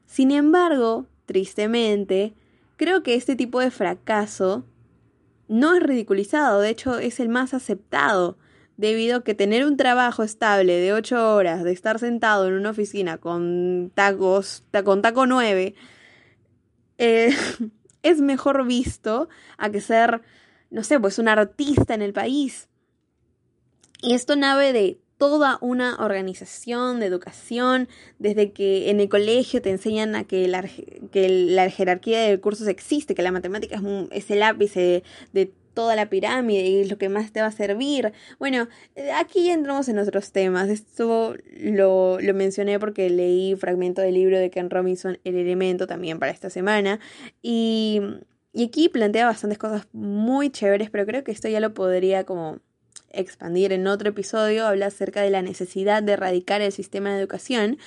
Sin 0.05 0.31
embargo, 0.31 1.07
tristemente, 1.25 2.33
creo 2.77 3.03
que 3.03 3.15
este 3.15 3.35
tipo 3.35 3.59
de 3.59 3.71
fracaso 3.71 4.65
no 5.47 5.75
es 5.75 5.83
ridiculizado, 5.83 6.59
de 6.59 6.69
hecho 6.69 6.99
es 6.99 7.19
el 7.19 7.29
más 7.29 7.53
aceptado, 7.53 8.37
debido 8.77 9.17
a 9.17 9.23
que 9.23 9.33
tener 9.33 9.65
un 9.65 9.75
trabajo 9.75 10.23
estable 10.23 10.77
de 10.77 10.93
8 10.93 11.35
horas, 11.35 11.63
de 11.63 11.71
estar 11.71 11.99
sentado 11.99 12.47
en 12.47 12.53
una 12.53 12.69
oficina 12.69 13.17
con 13.17 13.91
tacos, 13.95 14.63
con 14.85 15.01
taco 15.01 15.25
9, 15.25 15.75
eh, 16.97 17.35
es 18.03 18.21
mejor 18.21 18.65
visto 18.65 19.29
a 19.57 19.69
que 19.69 19.81
ser, 19.81 20.21
no 20.69 20.83
sé, 20.83 20.99
pues 20.99 21.19
un 21.19 21.27
artista 21.27 21.93
en 21.93 22.01
el 22.01 22.13
país. 22.13 22.69
Y 24.01 24.13
esto 24.13 24.35
nace 24.35 24.73
de 24.73 24.99
toda 25.17 25.57
una 25.61 25.95
organización 25.97 26.99
de 26.99 27.07
educación, 27.07 27.87
desde 28.19 28.51
que 28.51 28.89
en 28.89 28.99
el 28.99 29.09
colegio 29.09 29.61
te 29.61 29.71
enseñan 29.71 30.15
a 30.15 30.23
que 30.23 30.47
la, 30.47 30.63
que 31.11 31.29
la 31.29 31.69
jerarquía 31.69 32.21
de 32.21 32.39
cursos 32.39 32.67
existe, 32.67 33.15
que 33.15 33.23
la 33.23 33.31
matemática 33.31 33.75
es, 33.75 33.81
es 34.11 34.31
el 34.31 34.43
ápice 34.43 35.03
de, 35.33 35.51
toda 35.77 35.95
la 35.95 36.09
pirámide 36.09 36.67
y 36.67 36.79
es 36.81 36.89
lo 36.89 36.97
que 36.97 37.07
más 37.07 37.31
te 37.31 37.39
va 37.39 37.45
a 37.47 37.51
servir. 37.51 38.11
Bueno, 38.39 38.67
aquí 39.13 39.51
entramos 39.51 39.87
en 39.87 39.99
otros 39.99 40.31
temas. 40.31 40.69
Esto 40.69 41.35
lo, 41.55 42.19
lo 42.19 42.33
mencioné 42.33 42.79
porque 42.79 43.11
leí 43.11 43.55
fragmento 43.55 44.01
del 44.01 44.15
libro 44.15 44.39
de 44.39 44.49
Ken 44.49 44.71
Robinson, 44.71 45.19
El 45.23 45.35
elemento, 45.35 45.85
también 45.85 46.17
para 46.17 46.31
esta 46.31 46.49
semana. 46.49 46.99
Y, 47.43 48.01
y 48.53 48.63
aquí 48.63 48.89
plantea 48.89 49.27
bastantes 49.27 49.59
cosas 49.59 49.87
muy 49.93 50.49
chéveres, 50.49 50.89
pero 50.89 51.05
creo 51.05 51.23
que 51.23 51.31
esto 51.31 51.47
ya 51.47 51.59
lo 51.59 51.75
podría 51.75 52.23
como 52.23 52.57
expandir 53.11 53.73
en 53.73 53.87
otro 53.87 54.09
episodio, 54.09 54.65
habla 54.65 54.87
acerca 54.87 55.21
de 55.21 55.29
la 55.29 55.41
necesidad 55.41 56.03
de 56.03 56.13
erradicar 56.13 56.61
el 56.61 56.71
sistema 56.71 57.11
de 57.11 57.19
educación. 57.19 57.77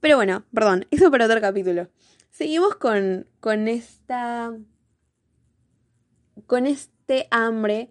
Pero 0.00 0.16
bueno, 0.16 0.44
perdón, 0.52 0.86
eso 0.90 1.10
para 1.10 1.26
otro 1.26 1.40
capítulo. 1.40 1.88
Seguimos 2.30 2.76
con, 2.76 3.26
con 3.40 3.68
esta. 3.68 4.52
con 6.46 6.66
este 6.66 7.28
hambre 7.30 7.90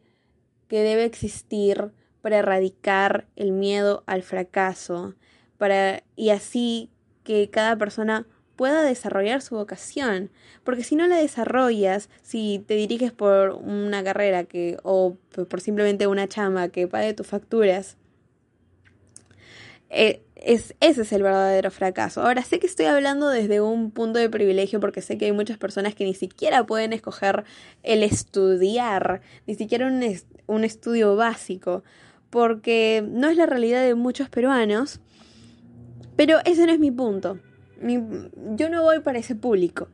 que 0.68 0.82
debe 0.82 1.06
existir 1.06 1.92
para 2.22 2.40
erradicar 2.40 3.28
el 3.36 3.52
miedo 3.52 4.04
al 4.08 4.24
fracaso. 4.24 5.16
Para, 5.58 6.04
y 6.16 6.32
así 6.32 6.92
que 7.24 7.50
cada 7.50 7.76
persona 7.78 8.28
pueda 8.56 8.84
desarrollar 8.84 9.42
su 9.42 9.56
vocación. 9.56 10.30
Porque 10.64 10.84
si 10.84 10.96
no 10.96 11.08
la 11.08 11.18
desarrollas, 11.18 12.10
si 12.22 12.64
te 12.66 12.76
diriges 12.76 13.12
por 13.12 13.52
una 13.52 14.04
carrera 14.04 14.46
que, 14.46 14.78
o 14.84 15.18
por 15.50 15.62
simplemente 15.62 16.08
una 16.08 16.28
chama 16.28 16.70
que 16.70 16.88
pague 16.88 17.14
tus 17.14 17.28
facturas, 17.28 17.98
eh, 19.90 20.24
es, 20.36 20.76
ese 20.80 21.04
es 21.04 21.12
el 21.14 21.24
verdadero 21.24 21.72
fracaso. 21.72 22.22
Ahora 22.22 22.44
sé 22.44 22.60
que 22.60 22.68
estoy 22.68 22.88
hablando 22.88 23.30
desde 23.30 23.62
un 23.62 23.92
punto 23.92 24.20
de 24.20 24.30
privilegio 24.30 24.80
porque 24.80 25.02
sé 25.02 25.18
que 25.18 25.26
hay 25.26 25.32
muchas 25.32 25.58
personas 25.58 25.96
que 25.96 26.04
ni 26.04 26.14
siquiera 26.14 26.66
pueden 26.66 26.94
escoger 26.94 27.46
el 27.84 28.04
estudiar, 28.04 29.22
ni 29.48 29.56
siquiera 29.56 29.88
un, 29.88 30.04
un 30.48 30.64
estudio 30.64 31.16
básico, 31.16 31.84
porque 32.30 33.04
no 33.08 33.30
es 33.30 33.38
la 33.38 33.46
realidad 33.46 33.84
de 33.84 33.96
muchos 33.96 34.30
peruanos, 34.30 35.00
pero 36.16 36.40
ese 36.46 36.66
no 36.66 36.74
es 36.74 36.80
mi 36.80 36.92
punto 36.92 37.40
yo 37.82 38.70
no 38.70 38.84
voy 38.84 39.00
para 39.00 39.20
ese 39.20 39.36
público. 39.36 39.88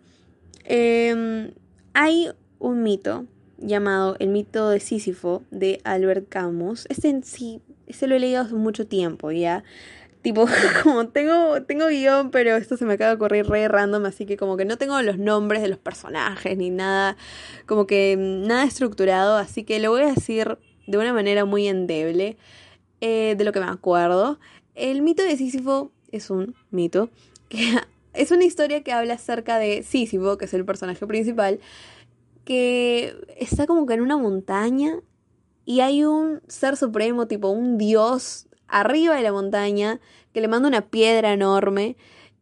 Em, 0.66 1.52
hay 1.94 2.30
un 2.60 2.84
mito 2.84 3.26
llamado 3.58 4.16
El 4.20 4.30
mito 4.30 4.70
de 4.70 4.80
Sísifo 4.80 5.44
de 5.52 5.82
Albert 5.84 6.30
Camus. 6.30 6.86
Este 6.90 7.10
en 7.10 7.24
sí, 7.24 7.62
este 7.88 8.08
lo 8.08 8.16
he 8.16 8.20
leído 8.20 8.42
hace 8.42 8.56
mucho 8.56 8.88
tiempo 8.88 9.32
ya. 9.32 9.64
Tipo, 10.22 10.46
como 10.84 11.08
tengo, 11.10 11.64
tengo 11.64 11.88
guion, 11.88 12.30
pero 12.32 12.56
esto 12.56 12.78
se 12.78 12.86
me 12.86 12.94
acaba 12.94 13.10
de 13.12 13.16
ocurrir 13.16 13.48
re 13.48 13.68
random, 13.68 14.06
así 14.06 14.26
que 14.26 14.38
como 14.38 14.56
que 14.56 14.66
no 14.66 14.78
tengo 14.78 15.02
los 15.02 15.18
nombres 15.18 15.62
de 15.64 15.68
los 15.68 15.80
personajes 15.80 16.58
ni 16.58 16.70
nada, 16.70 17.18
como 17.66 17.88
que 17.88 18.16
nada 18.18 18.64
estructurado, 18.64 19.38
así 19.38 19.64
que 19.64 19.80
lo 19.80 19.90
voy 19.90 20.04
a 20.04 20.14
decir 20.14 20.60
de 20.86 20.98
una 20.98 21.14
manera 21.14 21.46
muy 21.46 21.68
endeble 21.68 22.38
eh, 23.02 23.36
de 23.36 23.44
lo 23.44 23.52
que 23.52 23.60
me 23.60 23.66
acuerdo. 23.66 24.40
El 24.76 25.02
mito 25.02 25.24
de 25.24 25.38
Sísifo 25.38 25.92
es 26.12 26.30
un 26.30 26.56
mito 26.70 27.10
es 28.14 28.32
una 28.32 28.46
historia 28.46 28.84
que 28.84 28.92
habla 28.92 29.16
acerca 29.16 29.58
de 29.58 29.84
Sísifo, 29.84 30.38
que 30.38 30.46
es 30.46 30.54
el 30.54 30.66
personaje 30.66 31.06
principal, 31.08 31.60
que 32.46 33.16
está 33.38 33.68
como 33.68 33.86
que 33.86 33.94
en 33.94 34.02
una 34.02 34.18
montaña 34.18 35.00
y 35.66 35.82
hay 35.82 36.04
un 36.04 36.42
ser 36.48 36.76
supremo, 36.76 37.28
tipo 37.28 37.50
un 37.50 37.78
dios, 37.78 38.48
arriba 38.68 39.16
de 39.16 39.22
la 39.22 39.32
montaña, 39.32 40.00
que 40.34 40.42
le 40.42 40.48
manda 40.48 40.68
una 40.68 40.88
piedra 40.88 41.34
enorme 41.34 41.98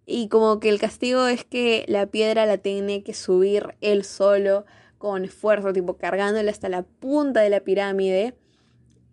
y 0.06 0.28
como 0.30 0.60
que 0.60 0.70
el 0.70 0.80
castigo 0.80 1.28
es 1.28 1.44
que 1.44 1.86
la 1.88 2.08
piedra 2.08 2.46
la 2.46 2.58
tiene 2.58 3.04
que 3.04 3.13
subir 3.13 3.75
él 3.82 4.04
solo 4.04 4.66
con 4.98 5.25
esfuerzo, 5.25 5.74
tipo 5.74 5.98
cargándola 5.98 6.50
hasta 6.50 6.70
la 6.70 6.84
punta 6.84 7.42
de 7.42 7.50
la 7.50 7.60
pirámide 7.62 8.36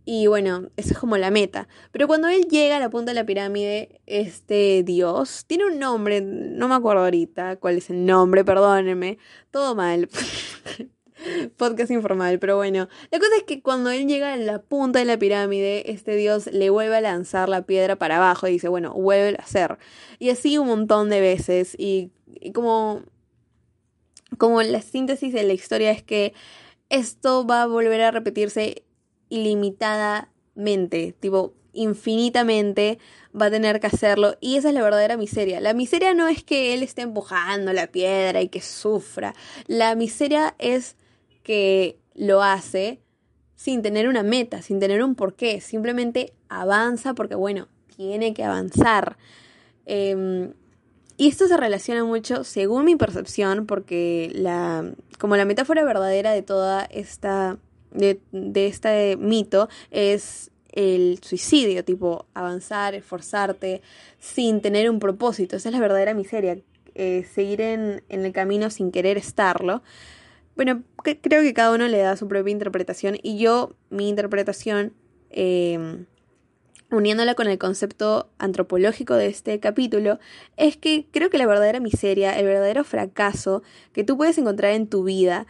y 0.09 0.29
bueno, 0.29 0.71
esa 0.77 0.93
es 0.93 0.99
como 0.99 1.17
la 1.17 1.33
meta. 1.33 1.67
Pero 1.91 2.07
cuando 2.07 2.29
él 2.29 2.45
llega 2.49 2.77
a 2.77 2.81
la 2.81 2.91
punta 2.91 3.11
de 3.11 3.17
la 3.17 3.27
pirámide, 3.27 4.01
este 4.07 4.85
dios 4.85 5.45
tiene 5.49 5.67
un 5.67 5.81
nombre, 5.81 6.21
no 6.21 6.69
me 6.69 6.77
acuerdo 6.77 7.03
ahorita 7.03 7.57
cuál 7.57 7.79
es 7.79 7.91
el 7.91 8.07
nombre, 8.07 8.45
perdónenme. 8.45 9.19
Todo 9.51 9.75
mal. 9.75 10.09
Podcast 11.57 11.91
informal, 11.91 12.39
pero 12.39 12.55
bueno. 12.55 12.89
La 13.11 13.19
cosa 13.19 13.33
es 13.37 13.43
que 13.43 13.61
cuando 13.63 13.91
él 13.91 14.07
llega 14.07 14.33
a 14.33 14.37
la 14.37 14.63
punta 14.63 15.01
de 15.01 15.07
la 15.07 15.19
pirámide, 15.19 15.91
este 15.91 16.15
dios 16.15 16.47
le 16.53 16.71
vuelve 16.71 16.97
a 16.97 17.01
lanzar 17.01 17.49
la 17.49 17.63
piedra 17.63 17.97
para 17.97 18.19
abajo 18.19 18.47
y 18.47 18.53
dice, 18.53 18.69
bueno, 18.69 18.95
vuelve 18.95 19.37
a 19.41 19.43
hacer. 19.43 19.77
Y 20.21 20.31
así 20.31 20.57
un 20.57 20.69
montón 20.69 21.11
de 21.11 21.21
veces. 21.21 21.75
Y, 21.81 22.13
y 22.41 22.53
como, 22.53 23.03
como 24.39 24.63
la 24.63 24.83
síntesis 24.83 25.33
de 25.33 25.43
la 25.43 25.53
historia 25.53 25.91
es 25.91 26.05
que 26.05 26.33
esto 26.91 27.45
va 27.45 27.63
a 27.63 27.67
volver 27.67 28.03
a 28.03 28.13
repetirse 28.13 28.85
ilimitadamente, 29.29 31.15
tipo 31.19 31.55
infinitamente 31.77 32.99
va 33.39 33.47
a 33.47 33.51
tener 33.51 33.81
que 33.81 33.87
hacerlo 33.87 34.37
y 34.41 34.57
esa 34.57 34.69
es 34.69 34.75
la 34.75 34.83
verdadera 34.83 35.17
miseria. 35.17 35.61
La 35.61 35.75
miseria 35.75 36.15
no 36.15 36.27
es 36.27 36.43
que 36.43 36.75
él 36.75 36.83
esté 36.83 37.03
empujando 37.03 37.73
la 37.73 37.87
piedra 37.89 38.41
y 38.41 38.49
que 38.49 38.63
sufra. 38.63 39.35
La 39.67 39.95
miseria 39.95 40.55
es 40.59 40.97
que 41.43 41.99
lo 42.15 42.43
hace 42.43 43.01
sin 43.55 43.83
tener 43.83 44.09
una 44.09 44.23
meta, 44.23 44.63
sin 44.63 44.81
tener 44.81 45.03
un 45.03 45.15
porqué. 45.15 45.61
Simplemente 45.61 46.33
avanza 46.49 47.15
porque, 47.15 47.35
bueno, 47.35 47.69
tiene 47.95 48.35
que 48.35 48.45
avanzar. 48.45 49.17
Em, 49.85 50.53
y 51.17 51.29
esto 51.29 51.47
se 51.49 51.57
relaciona 51.57 52.05
mucho, 52.05 52.45
según 52.45 52.85
mi 52.85 52.97
percepción, 52.97 53.67
porque 53.67 54.31
la, 54.35 54.93
como 55.19 55.37
la 55.37 55.47
metáfora 55.47 55.85
verdadera 55.85 56.33
de 56.33 56.43
toda 56.43 56.85
esta 56.85 57.59
de, 57.97 58.67
este 58.67 59.17
mito 59.17 59.69
es 59.91 60.51
el 60.73 61.19
suicidio, 61.23 61.85
tipo 61.85 62.27
avanzar, 62.35 62.95
esforzarte 62.95 63.83
sin 64.19 64.61
tener 64.61 64.91
un 64.91 64.99
propósito. 64.99 65.57
Esa 65.57 65.71
es 65.71 65.75
la 65.75 65.81
verdadera 65.81 66.15
miseria, 66.15 66.59
eh, 66.95 67.27
seguir 67.35 67.61
en, 67.61 68.03
el 68.09 68.33
camino 68.33 68.71
sin 68.71 68.93
querer 68.93 69.17
estarlo. 69.17 69.83
Bueno, 70.55 70.83
creo 71.03 71.43
que 71.43 71.55
cada 71.55 71.75
uno 71.75 71.89
le 71.89 71.99
da 71.99 72.17
su 72.17 72.29
propia 72.29 72.53
interpretación 72.53 73.19
y 73.23 73.39
yo, 73.39 73.75
mi 73.91 74.09
interpretación 74.09 74.95
em, 75.31 76.07
uniéndola 76.91 77.35
con 77.35 77.47
el 77.49 77.59
concepto 77.59 78.31
antropológico 78.39 79.15
de 79.15 79.27
este 79.27 79.61
capítulo, 79.61 80.19
es 80.57 80.77
que 80.77 81.07
creo 81.11 81.31
que 81.31 81.39
la 81.39 81.47
verdadera 81.47 81.81
miseria, 81.81 82.39
el 82.39 82.47
verdadero 82.47 82.85
fracaso 82.85 83.63
que 83.93 84.05
tú 84.05 84.17
puedes 84.17 84.39
encontrar 84.39 84.73
en 84.73 84.87
tu 84.87 85.05
vida, 85.05 85.47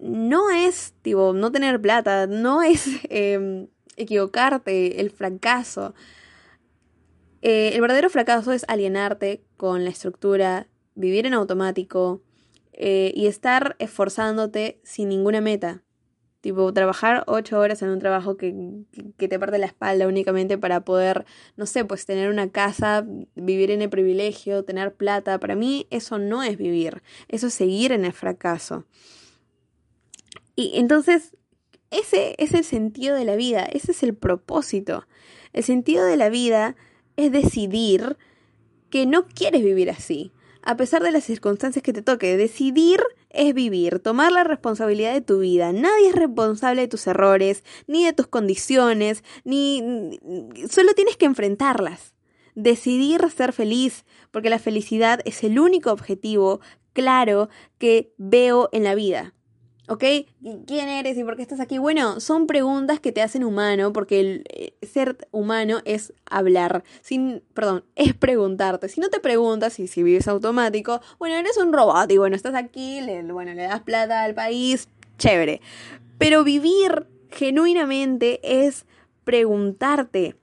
no 0.00 0.50
es, 0.50 0.94
tipo, 1.02 1.32
no 1.32 1.52
tener 1.52 1.80
plata, 1.80 2.26
no 2.26 2.62
es 2.62 2.86
em, 3.10 3.68
equivocarte, 3.96 5.00
el 5.00 5.10
fracaso. 5.10 5.94
Eh, 7.42 7.72
el 7.74 7.80
verdadero 7.80 8.10
fracaso 8.10 8.52
es 8.52 8.64
alienarte 8.68 9.44
con 9.56 9.84
la 9.84 9.90
estructura, 9.90 10.68
vivir 10.94 11.26
en 11.26 11.34
automático 11.34 12.22
eh, 12.72 13.12
y 13.14 13.26
estar 13.26 13.76
esforzándote 13.78 14.80
sin 14.82 15.08
ninguna 15.08 15.40
meta. 15.40 15.82
Tipo, 16.40 16.72
trabajar 16.72 17.22
ocho 17.26 17.58
horas 17.58 17.82
en 17.82 17.90
un 17.90 17.98
trabajo 17.98 18.38
que, 18.38 18.54
que, 19.18 19.28
te 19.28 19.38
parte 19.38 19.58
la 19.58 19.66
espalda 19.66 20.08
únicamente 20.08 20.56
para 20.56 20.86
poder, 20.86 21.26
no 21.56 21.66
sé, 21.66 21.84
pues 21.84 22.06
tener 22.06 22.30
una 22.30 22.50
casa, 22.50 23.06
vivir 23.34 23.70
en 23.70 23.82
el 23.82 23.90
privilegio, 23.90 24.64
tener 24.64 24.94
plata. 24.94 25.38
Para 25.38 25.54
mí 25.54 25.86
eso 25.90 26.18
no 26.18 26.42
es 26.42 26.56
vivir, 26.56 27.02
eso 27.28 27.48
es 27.48 27.54
seguir 27.54 27.92
en 27.92 28.06
el 28.06 28.14
fracaso. 28.14 28.86
Y 30.56 30.72
entonces, 30.74 31.36
ese 31.90 32.34
es 32.38 32.54
el 32.54 32.64
sentido 32.64 33.16
de 33.16 33.24
la 33.24 33.36
vida, 33.36 33.64
ese 33.64 33.92
es 33.92 34.02
el 34.02 34.14
propósito. 34.14 35.06
El 35.52 35.64
sentido 35.64 36.04
de 36.04 36.16
la 36.16 36.28
vida 36.28 36.76
es 37.16 37.32
decidir 37.32 38.16
que 38.90 39.06
no 39.06 39.26
quieres 39.26 39.62
vivir 39.62 39.90
así, 39.90 40.32
a 40.62 40.76
pesar 40.76 41.02
de 41.02 41.12
las 41.12 41.24
circunstancias 41.24 41.82
que 41.82 41.92
te 41.92 42.02
toque. 42.02 42.36
Decidir 42.36 43.00
es 43.30 43.54
vivir, 43.54 44.00
tomar 44.00 44.32
la 44.32 44.44
responsabilidad 44.44 45.12
de 45.14 45.20
tu 45.20 45.38
vida. 45.38 45.72
Nadie 45.72 46.08
es 46.08 46.14
responsable 46.14 46.82
de 46.82 46.88
tus 46.88 47.06
errores, 47.06 47.64
ni 47.86 48.04
de 48.04 48.12
tus 48.12 48.26
condiciones, 48.26 49.24
ni... 49.44 50.18
solo 50.68 50.92
tienes 50.94 51.16
que 51.16 51.26
enfrentarlas. 51.26 52.14
Decidir 52.54 53.22
ser 53.30 53.52
feliz, 53.52 54.04
porque 54.30 54.50
la 54.50 54.58
felicidad 54.58 55.20
es 55.24 55.44
el 55.44 55.58
único 55.58 55.92
objetivo 55.92 56.60
claro 56.92 57.48
que 57.78 58.12
veo 58.18 58.68
en 58.72 58.84
la 58.84 58.94
vida. 58.94 59.34
¿Ok? 59.90 60.04
¿Quién 60.68 60.88
eres 60.88 61.18
y 61.18 61.24
por 61.24 61.34
qué 61.34 61.42
estás 61.42 61.58
aquí? 61.58 61.78
Bueno, 61.78 62.20
son 62.20 62.46
preguntas 62.46 63.00
que 63.00 63.10
te 63.10 63.22
hacen 63.22 63.42
humano, 63.42 63.92
porque 63.92 64.20
el 64.20 64.44
eh, 64.48 64.72
ser 64.86 65.16
humano 65.32 65.80
es 65.84 66.12
hablar, 66.26 66.84
sin, 67.00 67.42
perdón, 67.54 67.82
es 67.96 68.14
preguntarte. 68.14 68.88
Si 68.88 69.00
no 69.00 69.08
te 69.08 69.18
preguntas 69.18 69.80
y 69.80 69.88
si 69.88 70.04
vives 70.04 70.28
automático, 70.28 71.00
bueno, 71.18 71.34
eres 71.34 71.56
un 71.56 71.72
robot 71.72 72.08
y 72.12 72.18
bueno, 72.18 72.36
estás 72.36 72.54
aquí, 72.54 73.00
le, 73.00 73.24
bueno, 73.32 73.52
le 73.52 73.64
das 73.64 73.80
plata 73.80 74.22
al 74.22 74.32
país, 74.32 74.88
chévere. 75.18 75.60
Pero 76.18 76.44
vivir 76.44 77.08
genuinamente 77.28 78.38
es 78.44 78.86
preguntarte, 79.24 80.36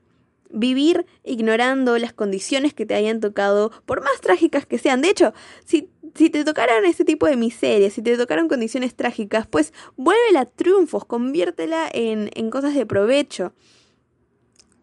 vivir 0.50 1.06
ignorando 1.24 1.96
las 1.96 2.12
condiciones 2.12 2.74
que 2.74 2.84
te 2.84 2.94
hayan 2.94 3.20
tocado, 3.20 3.70
por 3.86 4.02
más 4.02 4.20
trágicas 4.20 4.66
que 4.66 4.76
sean. 4.76 5.00
De 5.00 5.08
hecho, 5.08 5.32
si 5.64 5.88
si 6.14 6.30
te 6.30 6.44
tocaran 6.44 6.84
este 6.84 7.04
tipo 7.04 7.26
de 7.26 7.36
miserias, 7.36 7.92
si 7.92 8.02
te 8.02 8.16
tocaron 8.16 8.48
condiciones 8.48 8.94
trágicas, 8.94 9.46
pues 9.46 9.72
vuélvela 9.96 10.40
a 10.40 10.46
triunfos, 10.46 11.04
conviértela 11.04 11.88
en, 11.92 12.30
en 12.34 12.50
cosas 12.50 12.74
de 12.74 12.86
provecho. 12.86 13.52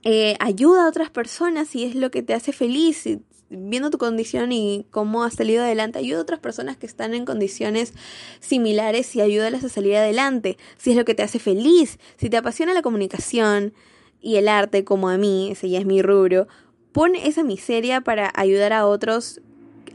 Eh, 0.04 0.36
ayuda 0.40 0.86
a 0.86 0.90
otras 0.90 1.10
personas 1.10 1.70
si 1.70 1.84
es 1.84 1.96
lo 1.96 2.12
que 2.12 2.22
te 2.22 2.34
hace 2.34 2.52
feliz, 2.54 3.08
viendo 3.50 3.90
tu 3.90 3.98
condición 3.98 4.52
y 4.52 4.86
cómo 4.92 5.24
has 5.24 5.34
salido 5.34 5.64
adelante, 5.64 6.00
ayuda 6.00 6.20
a 6.20 6.22
otras 6.22 6.40
personas 6.40 6.78
que 6.78 6.86
están 6.86 7.14
en 7.14 7.26
condiciones 7.26 7.94
similares 8.40 9.16
y 9.16 9.22
ayúdalas 9.22 9.64
a 9.64 9.70
salir 9.70 9.96
adelante, 9.96 10.58
si 10.78 10.92
es 10.92 10.98
lo 10.98 11.06
que 11.06 11.16
te 11.16 11.24
hace 11.24 11.40
feliz, 11.40 12.00
si 12.18 12.30
te 12.30 12.38
apasiona 12.38 12.74
la 12.74 12.82
comunicación 12.82 13.74
y 14.22 14.36
el 14.36 14.48
arte 14.48 14.84
como 14.84 15.10
a 15.10 15.18
mí, 15.18 15.50
ese 15.52 15.70
ya 15.70 15.80
es 15.80 15.86
mi 15.86 16.02
rubro, 16.02 16.48
pon 16.92 17.16
esa 17.16 17.44
miseria 17.44 18.02
para 18.02 18.32
ayudar 18.36 18.74
a 18.74 18.86
otros 18.88 19.42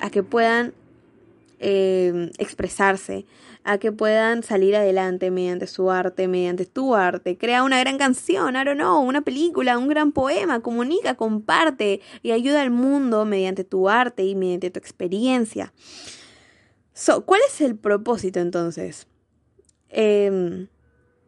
a 0.01 0.11
que 0.11 0.23
puedan 0.23 0.75
Em, 1.63 2.31
expresarse, 2.39 3.27
a 3.65 3.77
que 3.77 3.93
puedan 3.93 4.43
salir 4.43 4.75
adelante 4.75 5.31
mediante 5.31 5.67
su 5.67 5.91
arte, 5.91 6.27
mediante 6.27 6.65
tu 6.65 6.95
arte. 6.95 7.37
Crea 7.37 7.65
una 7.65 7.79
gran 7.79 7.99
canción, 7.99 8.57
I 8.57 8.65
don't 8.65 8.79
know, 8.79 9.03
una 9.03 9.21
película, 9.21 9.77
un 9.77 9.87
gran 9.87 10.13
poema, 10.13 10.61
comunica, 10.61 11.17
comparte 11.17 12.01
y 12.23 12.31
ayuda 12.31 12.63
al 12.63 12.71
mundo 12.71 13.27
mediante 13.27 13.65
tu 13.65 13.91
arte 13.91 14.25
y 14.25 14.35
mediante 14.35 14.71
tu 14.71 14.79
experiencia. 14.79 15.75
So, 16.95 17.27
¿Cuál 17.27 17.43
es 17.47 17.61
el 17.61 17.77
propósito 17.77 18.41
entonces? 18.41 19.07
Em, 19.91 20.69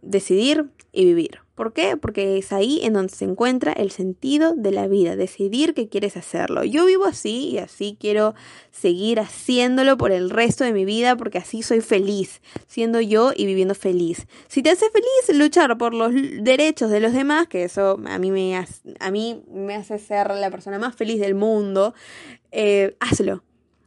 decidir 0.01 0.71
y 0.93 1.05
vivir. 1.05 1.42
¿Por 1.55 1.75
qué? 1.75 1.99
Porque 1.99 2.39
es 2.39 2.51
ahí 2.53 2.81
en 2.83 2.95
donde 2.95 3.13
se 3.13 3.27
encuentra 3.27 3.73
el 3.73 3.91
sentido 3.91 4.55
de 4.55 4.73
la 4.73 4.89
vida, 4.89 5.17
decidir 5.17 5.75
que 5.75 5.89
quieres 5.89 6.17
hacerlo. 6.17 6.65
Yo 6.65 6.87
vivo 6.87 7.05
así 7.05 7.51
y 7.51 7.59
así 7.59 7.97
quiero 8.01 8.35
seguir 8.71 9.21
haciéndolo 9.21 9.99
por 9.99 10.13
el 10.13 10.31
resto 10.31 10.65
de 10.65 10.73
mi 10.73 10.87
vida 10.87 11.15
porque 11.17 11.39
así 11.39 11.63
soy 11.63 11.83
feliz, 11.83 12.41
siendo 12.67 13.01
yo 13.01 13.33
y 13.37 13.45
viviendo 13.45 13.75
feliz. 13.75 14.27
Si 14.49 14.63
te 14.63 14.71
hace 14.71 14.87
feliz 14.91 15.39
luchar 15.39 15.77
por 15.77 15.93
los 15.93 16.13
derechos 16.15 16.91
de 16.91 17.01
los 17.01 17.13
demás, 17.13 17.49
que 17.49 17.65
eso 17.65 18.01
a 18.07 18.19
mí 18.19 18.31
me 18.31 18.57
hace, 18.57 18.95
a 18.99 19.11
mí 19.11 19.43
me 19.53 19.75
hace 19.75 19.99
ser 19.99 20.31
la 20.31 20.51
persona 20.51 20.79
más 20.79 20.97
feliz 20.97 21.21
del 21.21 21.35
mundo, 21.35 21.95
eh, 22.51 22.97
hazlo 22.99 23.43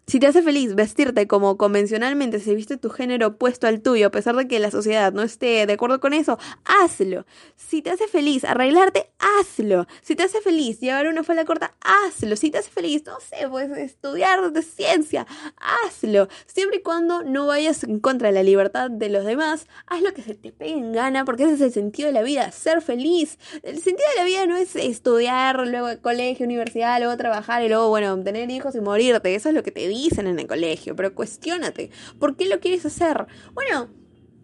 si 0.08 0.20
te 0.20 0.28
hace 0.28 0.44
feliz 0.44 0.76
vestirte 0.76 1.28
como 1.28 1.58
convencionalmente 1.58 2.39
se 2.39 2.54
viste 2.54 2.78
tu 2.78 2.89
género 2.89 3.28
opuesto 3.28 3.65
al 3.65 3.82
tuyo, 3.82 4.08
a 4.08 4.12
pesar 4.12 4.36
de 4.36 4.48
que 4.48 4.60
la 4.60 4.70
sociedad 4.70 5.12
no 5.12 5.24
esté 5.24 5.65
de 5.65 5.74
acuerdo 5.74 6.00
con 6.00 6.13
eso, 6.13 6.38
hazlo. 6.63 7.26
Si 7.56 7.82
te 7.82 7.89
hace 7.89 8.08
feliz 8.08 8.44
arreglarte, 8.44 9.10
hazlo. 9.18 9.88
Si 10.02 10.15
te 10.15 10.24
hace 10.24 10.41
feliz 10.41 10.80
llevar 10.80 11.08
una 11.08 11.24
falda 11.24 11.44
corta, 11.46 11.74
hazlo. 11.82 12.36
Si 12.36 12.52
te 12.52 12.60
hace 12.60 12.70
feliz, 12.70 13.04
no 13.06 13.20
sé, 13.20 13.48
pues 13.50 13.72
estudiar 13.72 14.52
de 14.52 14.62
ciencia, 14.62 15.26
hazlo. 15.58 16.28
Siempre 16.46 16.78
y 16.78 16.82
cuando 16.82 17.24
no 17.24 17.48
vayas 17.48 17.84
en 17.84 18.00
contra 18.00 18.28
de 18.28 18.36
la 18.36 18.44
libertad 18.44 18.91
de 18.91 19.10
los 19.10 19.26
demás, 19.26 19.65
haz 19.88 20.02
lo 20.04 20.13
que 20.13 20.22
se 20.22 20.36
te 20.36 20.52
pegue 20.52 20.74
en 20.74 20.94
gana, 20.94 21.26
porque 21.26 21.44
ese 21.44 21.56
es 21.56 21.62
el 21.62 21.72
sentido 21.72 22.08
de 22.08 22.13
la 22.13 22.22
vida, 22.22 22.52
ser 22.52 22.82
feliz. 22.82 23.39
El 23.63 23.82
sentido 23.82 24.08
de 24.15 24.20
la 24.20 24.26
vida 24.26 24.46
no 24.46 24.56
es 24.56 24.76
estudiar, 24.76 25.65
luego 25.68 25.89
colegio, 26.02 26.46
universidad, 26.46 27.00
luego 27.00 27.18
trabajar 27.18 27.63
y 27.63 27.70
luego, 27.70 27.89
bueno, 27.89 28.22
tener 28.24 28.52
hijos 28.52 28.76
y 28.76 28.82
morirte. 28.82 29.34
Eso 29.34 29.50
es 29.50 29.56
lo 29.56 29.63
que 29.63 29.72
te 29.72 29.88
dicen 30.04 30.28
en 30.28 30.40
el 30.40 30.48
colegio, 30.48 30.96
pero 30.96 31.16
cuestionate, 31.16 31.90
¿por 32.20 32.36
qué 32.36 32.46
lo 32.46 32.60
quieres 32.60 32.86
hacer? 32.86 33.28
Bueno, 33.54 33.90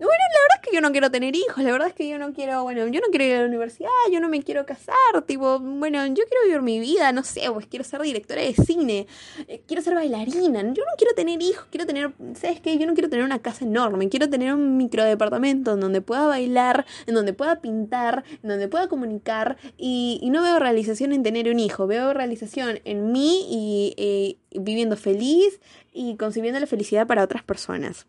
bueno, 0.08 0.24
la 0.34 0.40
verdad 0.42 0.62
es 0.62 0.70
que 0.70 0.76
yo 0.76 0.82
no 0.82 0.92
quiero 0.92 1.12
tener 1.12 1.36
hijos, 1.36 1.64
la 1.64 1.72
verdad 1.72 1.88
es 1.88 1.94
que 1.94 2.08
yo 2.10 2.18
no 2.18 2.34
quiero, 2.34 2.64
bueno, 2.64 2.88
yo 2.88 3.02
no 3.02 3.08
quiero 3.12 3.26
ir 3.26 3.36
a 3.36 3.42
la 3.42 3.48
universidad, 3.48 3.90
yo 4.12 4.20
no 4.20 4.30
me 4.30 4.42
quiero 4.42 4.66
casar, 4.66 4.96
tipo, 5.28 5.60
bueno, 5.60 6.06
yo 6.08 6.24
quiero 6.28 6.44
vivir 6.46 6.62
mi 6.62 6.80
vida, 6.80 7.12
no 7.12 7.24
sé, 7.24 7.42
pues 7.54 7.68
quiero 7.68 7.86
ser 7.86 8.02
directora 8.02 8.42
de 8.42 8.54
cine, 8.54 9.08
eh, 9.48 9.62
quiero 9.68 9.84
ser 9.84 9.94
bailarina, 9.94 10.62
yo 10.62 10.84
no 10.84 10.96
quiero 10.98 11.14
tener 11.16 11.42
hijos, 11.42 11.66
quiero 11.70 11.86
tener, 11.86 12.14
¿sabes 12.34 12.60
qué? 12.62 12.78
Yo 12.78 12.88
no 12.88 12.94
quiero 12.94 13.10
tener 13.10 13.26
una 13.26 13.40
casa 13.40 13.64
enorme, 13.64 14.10
quiero 14.10 14.30
tener 14.30 14.54
un 14.54 14.78
microdepartamento 14.78 15.74
en 15.74 15.80
donde 15.80 16.02
pueda 16.02 16.26
bailar, 16.26 16.86
en 17.06 17.14
donde 17.14 17.34
pueda 17.34 17.62
pintar, 17.62 18.24
en 18.42 18.50
donde 18.50 18.68
pueda 18.68 18.88
comunicar 18.88 19.58
y, 19.78 20.20
no 20.32 20.42
veo 20.42 20.60
realización 20.60 21.12
en 21.12 21.24
tener 21.24 21.50
un 21.50 21.60
hijo, 21.60 21.88
veo 21.88 22.14
realización 22.14 22.80
en 22.86 23.12
mí 23.12 23.48
y 23.50 23.94
eh, 23.98 24.38
viviendo 24.62 24.96
feliz 24.96 25.60
y 25.92 26.16
concibiendo 26.16 26.58
la 26.60 26.68
felicidad 26.68 27.06
para 27.06 27.24
otras 27.24 27.44
personas. 27.44 28.08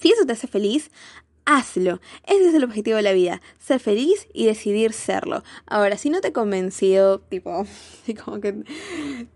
Si 0.00 0.10
eso 0.10 0.26
te 0.26 0.32
hace 0.32 0.46
feliz, 0.46 0.90
hazlo. 1.46 2.00
Ese 2.26 2.48
es 2.48 2.54
el 2.54 2.64
objetivo 2.64 2.96
de 2.96 3.02
la 3.02 3.12
vida, 3.12 3.40
ser 3.58 3.80
feliz 3.80 4.28
y 4.34 4.44
decidir 4.44 4.92
serlo. 4.92 5.42
Ahora, 5.66 5.96
si 5.96 6.10
no 6.10 6.20
te 6.20 6.28
he 6.28 6.32
convencido, 6.32 7.20
tipo, 7.20 7.64
como 8.24 8.40
que... 8.40 8.62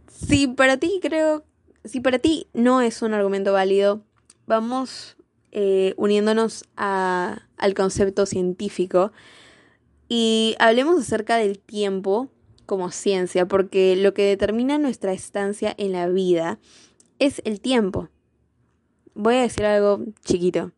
Si 0.09 0.49
para 0.49 0.77
ti 0.77 0.99
creo, 1.01 1.45
si 1.85 2.01
para 2.01 2.19
ti 2.19 2.47
no 2.53 2.83
es 2.83 3.01
un 3.01 3.15
argumento 3.15 3.55
válido, 3.55 4.05
vamos 4.47 5.17
eh, 5.51 5.95
uniéndonos 5.97 6.65
a, 6.77 7.47
al 7.57 7.73
concepto 7.73 8.27
científico 8.27 9.13
y 10.09 10.57
hablemos 10.59 11.01
acerca 11.01 11.37
del 11.37 11.59
tiempo 11.59 12.29
como 12.67 12.91
ciencia, 12.91 13.49
porque 13.49 13.97
lo 13.97 14.13
que 14.13 14.25
determina 14.25 14.77
nuestra 14.77 15.15
estancia 15.15 15.75
en 15.79 15.93
la 15.93 16.07
vida 16.09 16.59
es 17.19 17.41
el 17.47 17.63
tiempo 17.63 18.11
voy 19.21 19.37
a 19.37 19.43
decir 19.43 19.67
algo 19.67 20.01
chiquito. 20.25 20.73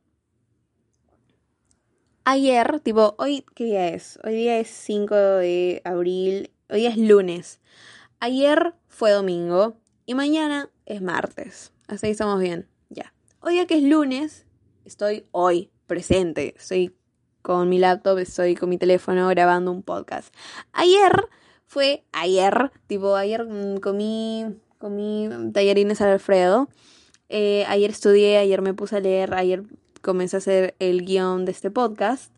Ayer, 2.25 2.81
tipo, 2.81 3.15
hoy, 3.19 3.45
¿qué 3.55 3.65
día 3.65 3.89
es? 3.89 4.19
Hoy 4.25 4.35
día 4.35 4.59
es 4.59 4.69
5 4.69 5.15
de 5.15 5.81
abril, 5.85 6.51
hoy 6.69 6.81
día 6.81 6.91
es 6.91 6.99
lunes. 6.99 7.61
Ayer 8.21 8.75
fue 8.89 9.11
domingo 9.13 9.77
y 10.07 10.15
mañana 10.15 10.71
es 10.87 11.03
martes. 11.03 11.73
Así 11.89 12.09
estamos 12.09 12.41
bien, 12.41 12.69
ya. 12.91 13.13
Hoy 13.41 13.55
día 13.55 13.67
que 13.67 13.77
es 13.77 13.83
lunes, 13.83 14.47
estoy 14.85 15.27
hoy 15.31 15.71
presente. 15.87 16.55
Estoy 16.57 16.95
con 17.43 17.69
mi 17.69 17.79
laptop, 17.79 18.19
estoy 18.19 18.55
con 18.55 18.69
mi 18.69 18.79
teléfono 18.79 19.29
grabando 19.29 19.71
un 19.73 19.83
podcast. 19.83 20.35
Ayer 20.73 21.13
fue 21.67 22.05
ayer, 22.13 22.71
tipo, 22.87 23.17
ayer 23.17 23.45
mm, 23.45 23.79
comí, 23.79 24.47
comí 24.79 25.29
tallarines 25.53 26.01
al 26.01 26.11
Alfredo. 26.11 26.69
Eh, 27.35 27.65
ayer 27.67 27.89
estudié, 27.89 28.37
ayer 28.37 28.61
me 28.61 28.75
puse 28.75 28.97
a 28.97 29.01
leer, 29.01 29.33
ayer 29.33 29.65
comencé 30.03 30.37
a 30.37 30.39
hacer 30.39 30.77
el 30.81 31.07
guion 31.07 31.47
de 31.47 31.53
este 31.53 31.71
podcast. 31.71 32.31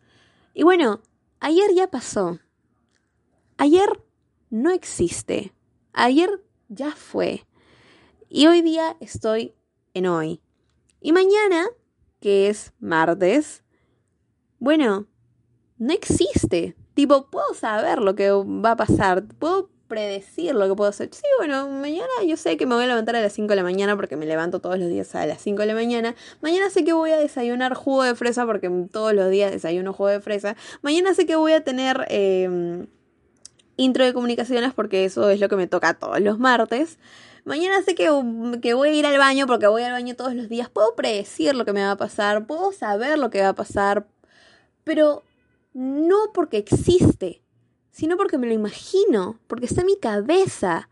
Y 0.53 0.63
bueno, 0.63 1.01
ayer 1.41 1.69
ya 1.75 1.91
pasó. 1.91 2.39
ayer 3.57 3.89
no 4.49 4.71
existe. 4.71 5.53
Ayer 5.91 6.41
ya 6.69 6.91
fue. 6.95 7.45
Y 8.29 8.47
hoy 8.47 8.61
día 8.61 8.95
estoy 9.01 9.53
en 9.93 10.07
hoy. 10.07 10.39
Y 11.01 11.11
mañana, 11.11 11.67
que 12.21 12.47
es 12.47 12.71
martes, 12.79 13.65
bueno, 14.59 15.07
no 15.77 15.91
existe. 15.91 16.77
Tipo, 16.93 17.29
puedo 17.29 17.53
saber 17.53 17.99
lo 17.99 18.15
que 18.15 18.31
va 18.31 18.71
a 18.71 18.77
pasar. 18.77 19.27
Puedo 19.39 19.69
predecir 19.87 20.55
lo 20.55 20.67
que 20.67 20.75
puedo 20.75 20.89
hacer. 20.89 21.09
Sí, 21.11 21.23
bueno, 21.37 21.69
mañana 21.69 22.07
yo 22.25 22.37
sé 22.37 22.57
que 22.57 22.65
me 22.65 22.75
voy 22.75 22.85
a 22.85 22.87
levantar 22.87 23.15
a 23.15 23.21
las 23.21 23.33
5 23.33 23.49
de 23.49 23.55
la 23.55 23.63
mañana 23.63 23.95
porque 23.95 24.15
me 24.15 24.25
levanto 24.25 24.59
todos 24.59 24.79
los 24.79 24.89
días 24.89 25.13
a 25.15 25.25
las 25.25 25.41
5 25.41 25.61
de 25.61 25.65
la 25.67 25.73
mañana. 25.73 26.15
Mañana 26.41 26.69
sé 26.69 26.83
que 26.83 26.93
voy 26.93 27.11
a 27.11 27.17
desayunar 27.17 27.73
jugo 27.75 28.03
de 28.03 28.15
fresa 28.15 28.45
porque 28.45 28.69
todos 28.91 29.13
los 29.13 29.29
días 29.29 29.51
desayuno 29.51 29.93
jugo 29.93 30.09
de 30.09 30.21
fresa. 30.21 30.55
Mañana 30.81 31.13
sé 31.13 31.25
que 31.25 31.35
voy 31.35 31.53
a 31.53 31.63
tener 31.63 32.05
em, 32.09 32.87
intro 33.77 34.05
de 34.05 34.13
comunicaciones 34.13 34.73
porque 34.73 35.05
eso 35.05 35.29
es 35.29 35.39
lo 35.39 35.49
que 35.49 35.55
me 35.55 35.67
toca 35.67 35.93
todos 35.93 36.19
los 36.19 36.39
martes. 36.39 36.97
Mañana 37.43 37.83
sé 37.83 37.93
que, 37.93 38.09
que, 38.61 38.73
voy 38.73 38.89
a 38.89 38.93
ir 38.93 39.05
al 39.05 39.19
baño 39.19 39.45
porque 39.45 39.67
voy 39.67 39.83
al 39.83 39.91
baño 39.91 40.15
todos 40.15 40.33
los 40.33 40.49
días. 40.49 40.67
Puedo 40.69 40.95
predecir 40.95 41.55
lo 41.55 41.63
que 41.63 41.73
me 41.73 41.83
va 41.83 41.91
a 41.91 41.97
pasar, 41.97 42.47
puedo 42.47 42.71
saber 42.71 43.19
lo 43.19 43.29
que 43.29 43.41
va 43.41 43.49
a 43.49 43.55
pasar, 43.55 44.07
pero 44.83 45.23
no 45.73 46.31
porque 46.33 46.57
existe 46.57 47.44
sino 47.95 48.17
porque 48.17 48.37
me 48.37 48.45
lo 48.45 48.53
imagino, 48.53 49.39
porque 49.47 49.67
está 49.67 49.79
en 49.79 49.87
mi 49.87 49.95
cabeza, 49.97 50.89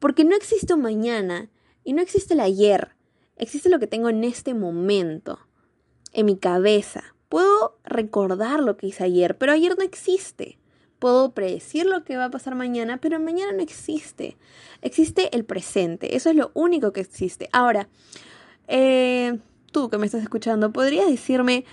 porque 0.00 0.24
no 0.24 0.34
existe 0.34 0.74
mañana 0.74 1.48
y 1.84 1.92
no 1.92 2.02
existe 2.02 2.34
el 2.34 2.40
ayer, 2.40 2.96
existe 3.36 3.68
lo 3.68 3.78
que 3.78 3.86
tengo 3.86 4.08
en 4.08 4.24
este 4.24 4.52
momento, 4.52 5.38
en 6.12 6.26
mi 6.26 6.36
cabeza. 6.36 7.14
Puedo 7.28 7.78
recordar 7.84 8.58
lo 8.58 8.76
que 8.76 8.88
hice 8.88 9.04
ayer, 9.04 9.38
pero 9.38 9.52
ayer 9.52 9.76
no 9.78 9.84
existe. 9.84 10.58
Puedo 10.98 11.34
predecir 11.34 11.86
lo 11.86 12.02
que 12.02 12.16
va 12.16 12.24
a 12.24 12.30
pasar 12.32 12.56
mañana, 12.56 12.96
pero 12.96 13.20
mañana 13.20 13.52
no 13.52 13.62
existe. 13.62 14.36
Existe 14.82 15.32
el 15.36 15.44
presente, 15.44 16.16
eso 16.16 16.30
es 16.30 16.34
lo 16.34 16.50
único 16.54 16.92
que 16.92 17.00
existe. 17.00 17.48
Ahora, 17.52 17.88
eh, 18.66 19.38
tú 19.70 19.88
que 19.88 19.98
me 19.98 20.06
estás 20.06 20.24
escuchando, 20.24 20.72
¿podrías 20.72 21.08
decirme 21.08 21.64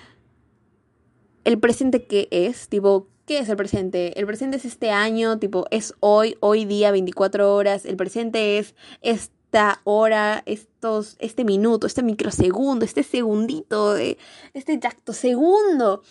el 1.45 1.57
presente 1.57 2.05
qué 2.05 2.27
es? 2.29 2.69
Tipo, 2.69 3.07
¿Qué 3.25 3.39
es 3.39 3.49
el 3.49 3.57
presente? 3.57 4.19
El 4.19 4.27
presente 4.27 4.57
es 4.57 4.65
este 4.65 4.91
año, 4.91 5.39
tipo, 5.39 5.65
es 5.71 5.95
hoy, 5.99 6.37
hoy 6.41 6.65
día, 6.65 6.91
24 6.91 7.55
horas. 7.55 7.85
El 7.85 7.97
presente 7.97 8.59
es 8.59 8.75
esta 9.01 9.81
hora, 9.83 10.43
estos, 10.45 11.15
este 11.17 11.43
minuto, 11.43 11.87
este 11.87 12.03
microsegundo, 12.03 12.85
este 12.85 13.01
segundito, 13.01 13.97
este 13.97 14.79
segundo. 15.11 16.03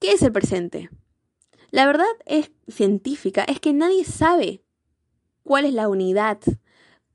¿Qué 0.00 0.12
es 0.12 0.22
el 0.22 0.32
presente? 0.32 0.90
La 1.70 1.86
verdad 1.86 2.06
es 2.26 2.50
científica, 2.68 3.44
es 3.44 3.58
que 3.58 3.72
nadie 3.72 4.04
sabe 4.04 4.62
cuál 5.44 5.64
es 5.64 5.72
la 5.72 5.88
unidad, 5.88 6.40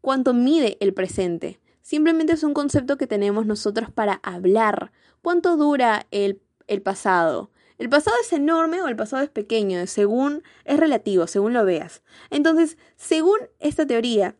cuánto 0.01 0.33
mide 0.33 0.77
el 0.79 0.95
presente. 0.95 1.59
Simplemente 1.83 2.33
es 2.33 2.43
un 2.43 2.55
concepto 2.55 2.97
que 2.97 3.05
tenemos 3.05 3.45
nosotros 3.45 3.91
para 3.91 4.13
hablar. 4.23 4.91
¿Cuánto 5.21 5.55
dura 5.55 6.07
el, 6.09 6.41
el 6.65 6.81
pasado? 6.81 7.51
El 7.77 7.89
pasado 7.89 8.15
es 8.21 8.31
enorme 8.33 8.81
o 8.81 8.87
el 8.87 8.95
pasado 8.95 9.23
es 9.23 9.29
pequeño, 9.29 9.85
según 9.87 10.43
es 10.65 10.79
relativo, 10.79 11.27
según 11.27 11.53
lo 11.53 11.65
veas. 11.65 12.01
Entonces, 12.29 12.77
según 12.95 13.39
esta 13.59 13.85
teoría, 13.85 14.35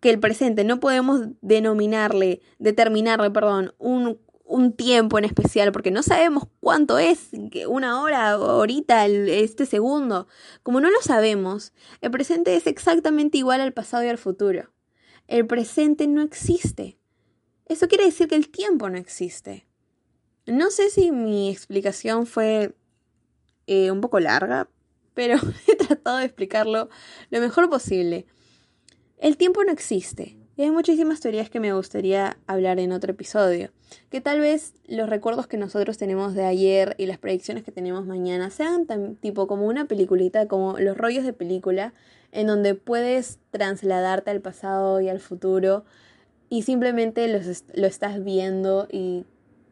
que 0.00 0.10
el 0.10 0.20
presente 0.20 0.64
no 0.64 0.80
podemos 0.80 1.22
denominarle, 1.40 2.40
determinarle, 2.58 3.30
perdón, 3.30 3.74
un, 3.78 4.18
un 4.44 4.72
tiempo 4.72 5.18
en 5.18 5.24
especial, 5.24 5.72
porque 5.72 5.90
no 5.90 6.02
sabemos 6.02 6.44
cuánto 6.60 6.98
es, 6.98 7.30
una 7.68 8.00
hora, 8.00 8.30
ahorita, 8.30 9.06
este 9.06 9.66
segundo. 9.66 10.28
Como 10.62 10.80
no 10.80 10.90
lo 10.90 11.00
sabemos, 11.02 11.72
el 12.00 12.10
presente 12.10 12.56
es 12.56 12.66
exactamente 12.66 13.38
igual 13.38 13.60
al 13.60 13.72
pasado 13.72 14.04
y 14.04 14.08
al 14.08 14.18
futuro. 14.18 14.70
El 15.26 15.46
presente 15.46 16.06
no 16.06 16.22
existe. 16.22 16.98
Eso 17.66 17.88
quiere 17.88 18.04
decir 18.04 18.28
que 18.28 18.36
el 18.36 18.48
tiempo 18.48 18.88
no 18.88 18.96
existe. 18.96 19.66
No 20.46 20.70
sé 20.70 20.90
si 20.90 21.10
mi 21.10 21.50
explicación 21.50 22.26
fue 22.26 22.74
eh, 23.66 23.90
un 23.90 24.00
poco 24.00 24.20
larga, 24.20 24.68
pero 25.14 25.36
he 25.66 25.76
tratado 25.76 26.18
de 26.18 26.24
explicarlo 26.24 26.88
lo 27.30 27.40
mejor 27.40 27.68
posible. 27.68 28.26
El 29.18 29.36
tiempo 29.36 29.64
no 29.64 29.72
existe. 29.72 30.36
Y 30.58 30.62
hay 30.62 30.70
muchísimas 30.70 31.20
teorías 31.20 31.50
que 31.50 31.60
me 31.60 31.74
gustaría 31.74 32.38
hablar 32.46 32.78
en 32.78 32.92
otro 32.92 33.12
episodio. 33.12 33.70
Que 34.08 34.22
tal 34.22 34.40
vez 34.40 34.72
los 34.86 35.08
recuerdos 35.08 35.46
que 35.46 35.58
nosotros 35.58 35.98
tenemos 35.98 36.34
de 36.34 36.46
ayer 36.46 36.94
y 36.96 37.04
las 37.06 37.18
predicciones 37.18 37.62
que 37.62 37.72
tenemos 37.72 38.06
mañana 38.06 38.50
sean 38.50 38.86
tan, 38.86 39.16
tipo 39.16 39.46
como 39.46 39.66
una 39.66 39.84
peliculita, 39.84 40.48
como 40.48 40.78
los 40.78 40.96
rollos 40.96 41.24
de 41.24 41.34
película, 41.34 41.92
en 42.32 42.46
donde 42.46 42.74
puedes 42.74 43.38
trasladarte 43.50 44.30
al 44.30 44.40
pasado 44.40 45.00
y 45.02 45.10
al 45.10 45.20
futuro 45.20 45.84
y 46.48 46.62
simplemente 46.62 47.28
los, 47.28 47.64
lo 47.74 47.86
estás 47.86 48.22
viendo 48.24 48.88
y 48.90 49.24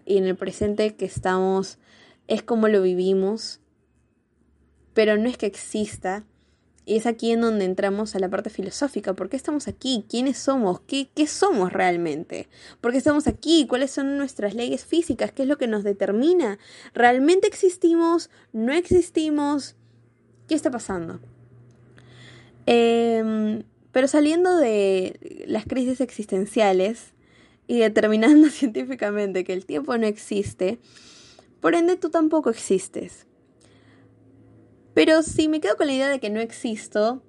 y 0.04 0.18
en 0.18 0.24
el 0.24 0.36
presente 0.36 0.94
que 0.94 1.04
estamos 1.04 1.78
es 2.28 2.42
como 2.42 2.68
lo 2.68 2.82
vivimos, 2.82 3.60
pero 4.94 5.16
no 5.16 5.28
es 5.28 5.36
que 5.36 5.46
exista. 5.46 6.24
Y 6.86 6.96
es 6.96 7.06
aquí 7.06 7.30
en 7.30 7.40
donde 7.40 7.64
entramos 7.64 8.14
a 8.14 8.18
la 8.18 8.28
parte 8.28 8.50
filosófica. 8.50 9.14
¿Por 9.14 9.30
qué 9.30 9.36
estamos 9.36 9.68
aquí? 9.68 10.04
¿Quiénes 10.06 10.36
somos? 10.36 10.80
¿Qué, 10.80 11.08
¿Qué 11.14 11.26
somos 11.26 11.72
realmente? 11.72 12.48
¿Por 12.82 12.92
qué 12.92 12.98
estamos 12.98 13.26
aquí? 13.26 13.66
¿Cuáles 13.66 13.90
son 13.90 14.18
nuestras 14.18 14.54
leyes 14.54 14.84
físicas? 14.84 15.32
¿Qué 15.32 15.42
es 15.42 15.48
lo 15.48 15.56
que 15.56 15.66
nos 15.66 15.82
determina? 15.82 16.58
¿Realmente 16.92 17.48
existimos? 17.48 18.28
¿No 18.52 18.74
existimos? 18.74 19.76
¿Qué 20.46 20.54
está 20.54 20.70
pasando? 20.70 21.20
Em, 22.66 23.62
pero 23.92 24.06
saliendo 24.06 24.54
de 24.56 25.44
las 25.46 25.64
crisis 25.64 26.02
existenciales, 26.02 27.13
y 27.66 27.78
determinando 27.78 28.48
científicamente 28.50 29.44
que 29.44 29.52
el 29.52 29.66
tiempo 29.66 29.96
no 29.96 30.06
existe, 30.06 30.78
por 31.60 31.74
ende 31.74 31.96
tú 31.96 32.10
tampoco 32.10 32.50
existes. 32.50 33.26
Pero 34.94 35.22
si 35.22 35.48
me 35.48 35.60
quedo 35.60 35.76
con 35.76 35.88
la 35.88 35.94
idea 35.94 36.08
de 36.08 36.20
que 36.20 36.30
no 36.30 36.40
existo, 36.40 37.22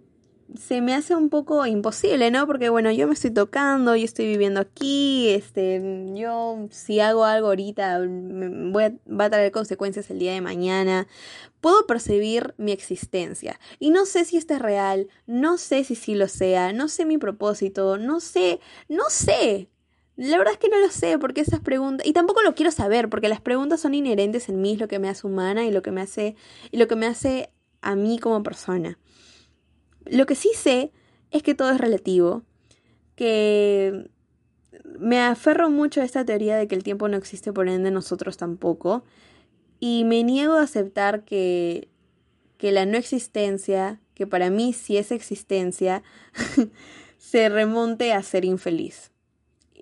se 0.53 0.81
me 0.81 0.93
hace 0.93 1.15
un 1.15 1.29
poco 1.29 1.65
imposible, 1.65 2.29
¿no? 2.29 2.45
Porque 2.45 2.69
bueno, 2.69 2.91
yo 2.91 3.07
me 3.07 3.13
estoy 3.13 3.31
tocando, 3.31 3.95
yo 3.95 4.05
estoy 4.05 4.27
viviendo 4.27 4.59
aquí, 4.59 5.29
este, 5.29 6.05
yo 6.13 6.67
si 6.69 6.99
hago 6.99 7.25
algo 7.25 7.47
ahorita 7.47 7.99
va 7.99 9.25
a 9.25 9.29
traer 9.29 9.51
consecuencias 9.51 10.11
el 10.11 10.19
día 10.19 10.33
de 10.33 10.41
mañana. 10.41 11.07
Puedo 11.61 11.87
percibir 11.87 12.53
mi 12.57 12.71
existencia 12.71 13.59
y 13.79 13.89
no 13.89 14.05
sé 14.05 14.25
si 14.25 14.37
esto 14.37 14.53
es 14.53 14.61
real, 14.61 15.07
no 15.25 15.57
sé 15.57 15.83
si 15.83 15.95
sí 15.95 16.13
lo 16.13 16.27
sea, 16.27 16.73
no 16.73 16.87
sé 16.87 17.05
mi 17.05 17.17
propósito, 17.17 17.97
no 17.97 18.19
sé, 18.19 18.59
no 18.87 19.05
sé, 19.09 19.69
la 20.17 20.37
verdad 20.37 20.53
es 20.53 20.59
que 20.59 20.69
no 20.69 20.79
lo 20.79 20.89
sé, 20.89 21.19
porque 21.19 21.41
esas 21.41 21.59
preguntas, 21.59 22.07
y 22.07 22.13
tampoco 22.13 22.41
lo 22.41 22.55
quiero 22.55 22.71
saber, 22.71 23.09
porque 23.09 23.27
las 23.27 23.41
preguntas 23.41 23.81
son 23.81 23.93
inherentes 23.93 24.47
en 24.47 24.61
mí, 24.61 24.73
es 24.73 24.79
lo 24.79 24.87
que 24.87 24.99
me 24.99 25.09
hace 25.09 25.27
humana 25.27 25.65
y 25.65 25.71
lo 25.71 25.81
que 25.81 25.91
me 25.91 26.01
hace, 26.01 26.35
y 26.71 26.77
lo 26.77 26.87
que 26.87 26.95
me 26.95 27.05
hace 27.05 27.49
a 27.81 27.95
mí 27.95 28.17
como 28.17 28.41
persona. 28.41 28.97
Lo 30.05 30.25
que 30.25 30.35
sí 30.35 30.51
sé 30.55 30.91
es 31.31 31.43
que 31.43 31.53
todo 31.53 31.71
es 31.71 31.79
relativo, 31.79 32.43
que 33.15 34.09
me 34.97 35.19
aferro 35.19 35.69
mucho 35.69 35.99
a 35.99 36.05
esta 36.05 36.23
teoría 36.23 36.55
de 36.55 36.67
que 36.67 36.75
el 36.75 36.83
tiempo 36.83 37.09
no 37.09 37.17
existe, 37.17 37.51
por 37.51 37.67
ende 37.67 37.91
nosotros 37.91 38.37
tampoco, 38.37 39.03
y 39.81 40.05
me 40.05 40.23
niego 40.23 40.53
a 40.53 40.61
aceptar 40.63 41.25
que, 41.25 41.89
que 42.57 42.71
la 42.71 42.85
no 42.85 42.97
existencia, 42.97 43.99
que 44.13 44.27
para 44.27 44.49
mí 44.49 44.71
sí 44.71 44.95
es 44.95 45.11
existencia, 45.11 46.03
se 47.17 47.49
remonte 47.49 48.13
a 48.13 48.23
ser 48.23 48.45
infeliz 48.45 49.11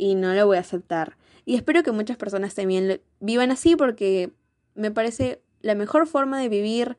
y 0.03 0.15
no 0.15 0.33
lo 0.33 0.45
voy 0.45 0.57
a 0.57 0.59
aceptar. 0.59 1.15
Y 1.45 1.55
espero 1.55 1.81
que 1.81 1.93
muchas 1.93 2.17
personas 2.17 2.53
también 2.53 2.99
vivan 3.21 3.51
así 3.51 3.77
porque 3.77 4.33
me 4.75 4.91
parece 4.91 5.41
la 5.61 5.75
mejor 5.75 6.07
forma 6.07 6.41
de 6.41 6.49
vivir, 6.49 6.97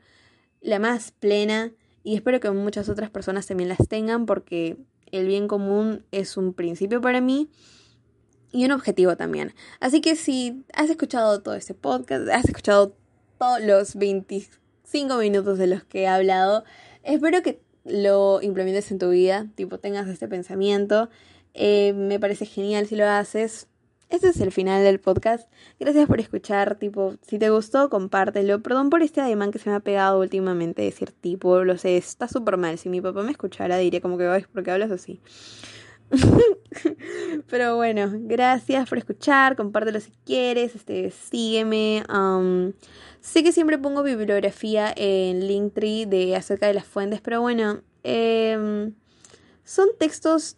la 0.63 0.79
más 0.79 1.11
plena, 1.11 1.73
y 2.03 2.15
espero 2.15 2.41
que 2.41 2.51
muchas 2.51 2.89
otras 2.89 3.11
personas 3.11 3.47
también 3.47 3.69
las 3.69 3.87
tengan 3.89 4.25
porque 4.25 4.79
el 5.13 5.27
bien 5.27 5.49
común 5.49 6.07
es 6.13 6.39
un 6.39 6.55
principio 6.55 7.03
para 7.03 7.21
mí 7.21 7.51
y 8.53 8.65
un 8.65 8.73
objetivo 8.73 9.19
también. 9.19 9.53
Así 9.81 10.01
que 10.01 10.17
si 10.17 10.65
has 10.73 10.89
escuchado 10.89 11.43
todo 11.43 11.55
este 11.55 11.75
podcast, 11.75 12.27
has 12.31 12.47
escuchado 12.47 12.97
todos 13.39 13.61
los 13.61 13.97
25 13.97 15.19
minutos 15.19 15.59
de 15.59 15.67
los 15.67 15.85
que 15.85 16.03
he 16.03 16.09
hablado, 16.09 16.65
espero 17.03 17.43
que 17.43 17.61
lo 17.85 18.41
implementes 18.41 18.91
en 18.91 18.99
tu 18.99 19.11
vida, 19.11 19.47
tipo 19.57 19.79
tengas 19.79 20.09
este 20.09 20.27
pensamiento 20.27 21.11
eh, 21.55 21.93
me 21.95 22.21
parece 22.21 22.47
genial 22.47 22.87
si 22.87 22.97
lo 22.97 23.07
haces. 23.09 23.69
Este 24.11 24.29
es 24.29 24.41
el 24.41 24.53
final 24.53 24.85
del 24.85 25.01
podcast. 25.01 25.51
Gracias 25.81 26.07
por 26.07 26.21
escuchar, 26.21 26.77
tipo, 26.79 27.15
si 27.23 27.39
te 27.39 27.51
gustó, 27.51 27.89
compártelo. 27.89 28.63
Perdón 28.63 28.91
por 28.91 29.03
este 29.03 29.21
ademán 29.21 29.51
que 29.51 29.59
se 29.59 29.71
me 29.71 29.77
ha 29.77 29.81
pegado 29.81 30.21
últimamente, 30.21 30.83
decir 30.83 31.11
tipo, 31.11 31.65
lo 31.65 31.79
sé, 31.79 31.97
está 31.97 32.29
súper 32.29 32.57
mal. 32.57 32.79
Si 32.79 32.89
mi 32.89 33.01
papá 33.01 33.23
me 33.23 33.33
escuchara, 33.33 33.79
diría 33.79 34.01
como 34.01 34.19
que, 34.19 34.47
¿por 34.53 34.63
qué 34.63 34.71
hablas 34.71 34.91
así? 34.91 35.21
Pero 37.49 37.77
bueno, 37.77 38.11
gracias 38.13 38.89
por 38.89 38.99
escuchar, 38.99 39.57
compártelo 39.57 40.01
si 40.01 40.13
quieres, 40.25 40.75
este, 40.75 41.11
sígueme. 41.11 42.05
Um, 42.09 42.73
sé 43.21 43.43
que 43.43 43.53
siempre 43.53 43.79
pongo 43.79 44.03
bibliografía 44.03 44.93
en 44.97 45.47
Linktree 45.47 46.07
de 46.07 46.37
acerca 46.37 46.67
de 46.67 46.75
las 46.75 46.85
fuentes, 46.85 47.21
pero 47.21 47.41
bueno, 47.41 47.81
em, 48.03 48.95
son 49.65 49.89
textos 49.99 50.57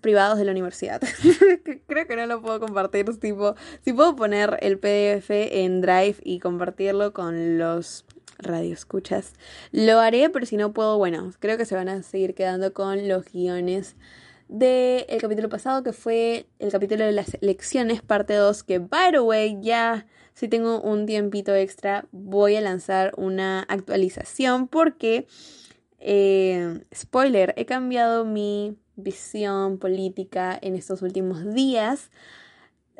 privados 0.00 0.38
de 0.38 0.44
la 0.44 0.52
universidad. 0.52 1.00
Creo 1.86 2.06
que 2.06 2.16
no 2.16 2.26
lo 2.26 2.42
puedo 2.42 2.60
compartir, 2.60 3.06
tipo, 3.18 3.54
si 3.82 3.92
puedo 3.92 4.16
poner 4.16 4.58
el 4.60 4.78
PDF 4.78 5.30
en 5.30 5.80
Drive 5.80 6.16
y 6.22 6.38
compartirlo 6.38 7.12
con 7.12 7.58
los 7.58 8.04
radioescuchas, 8.38 9.34
lo 9.72 10.00
haré, 10.00 10.30
pero 10.30 10.46
si 10.46 10.56
no 10.56 10.72
puedo, 10.72 10.98
bueno, 10.98 11.30
creo 11.40 11.58
que 11.58 11.66
se 11.66 11.74
van 11.74 11.88
a 11.88 12.02
seguir 12.02 12.34
quedando 12.34 12.72
con 12.72 13.06
los 13.06 13.30
guiones 13.30 13.96
del 14.48 15.20
capítulo 15.20 15.48
pasado, 15.48 15.82
que 15.82 15.92
fue 15.92 16.46
el 16.58 16.72
capítulo 16.72 17.04
de 17.04 17.12
las 17.12 17.34
elecciones, 17.40 18.02
parte 18.02 18.34
2, 18.34 18.64
que, 18.64 18.78
by 18.80 19.12
the 19.12 19.20
way, 19.20 19.58
ya 19.60 20.06
si 20.34 20.48
tengo 20.48 20.80
un 20.80 21.06
tiempito 21.06 21.54
extra, 21.54 22.06
voy 22.10 22.56
a 22.56 22.60
lanzar 22.60 23.12
una 23.16 23.60
actualización 23.68 24.66
porque, 24.66 25.26
eh, 25.98 26.82
spoiler, 26.94 27.54
he 27.56 27.64
cambiado 27.64 28.24
mi 28.24 28.76
visión 28.96 29.78
política 29.78 30.58
en 30.60 30.74
estos 30.74 31.02
últimos 31.02 31.54
días. 31.54 32.10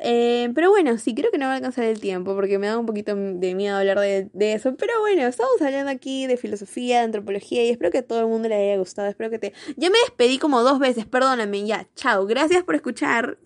Eh, 0.03 0.49
pero 0.55 0.71
bueno, 0.71 0.97
sí, 0.97 1.13
creo 1.13 1.29
que 1.29 1.37
no 1.37 1.45
va 1.45 1.53
a 1.53 1.55
alcanzar 1.57 1.85
el 1.85 1.99
tiempo 1.99 2.33
porque 2.33 2.57
me 2.57 2.65
da 2.65 2.79
un 2.79 2.87
poquito 2.87 3.15
de 3.15 3.53
miedo 3.53 3.77
hablar 3.77 3.99
de, 3.99 4.53
eso. 4.53 4.75
Pero 4.75 4.99
bueno, 4.99 5.27
estamos 5.27 5.61
hablando 5.61 5.91
aquí 5.91 6.25
de 6.25 6.37
filosofía, 6.37 6.99
de 6.99 7.05
antropología 7.05 7.63
y 7.63 7.69
espero 7.69 7.91
que 7.91 7.99
a 7.99 8.07
todo 8.07 8.21
el 8.21 8.27
mundo 8.27 8.49
le 8.49 8.55
haya 8.55 8.77
gustado. 8.77 9.07
Espero 9.07 9.29
que 9.29 9.37
te... 9.37 9.53
Ya 9.77 9.91
me 9.91 9.99
despedí 9.99 10.39
como 10.39 10.63
dos 10.63 10.79
veces, 10.79 11.05
perdóname, 11.05 11.67
ya, 11.67 11.87
chao, 11.95 12.25
gracias 12.25 12.63
por 12.63 12.73
escuchar. 12.73 13.37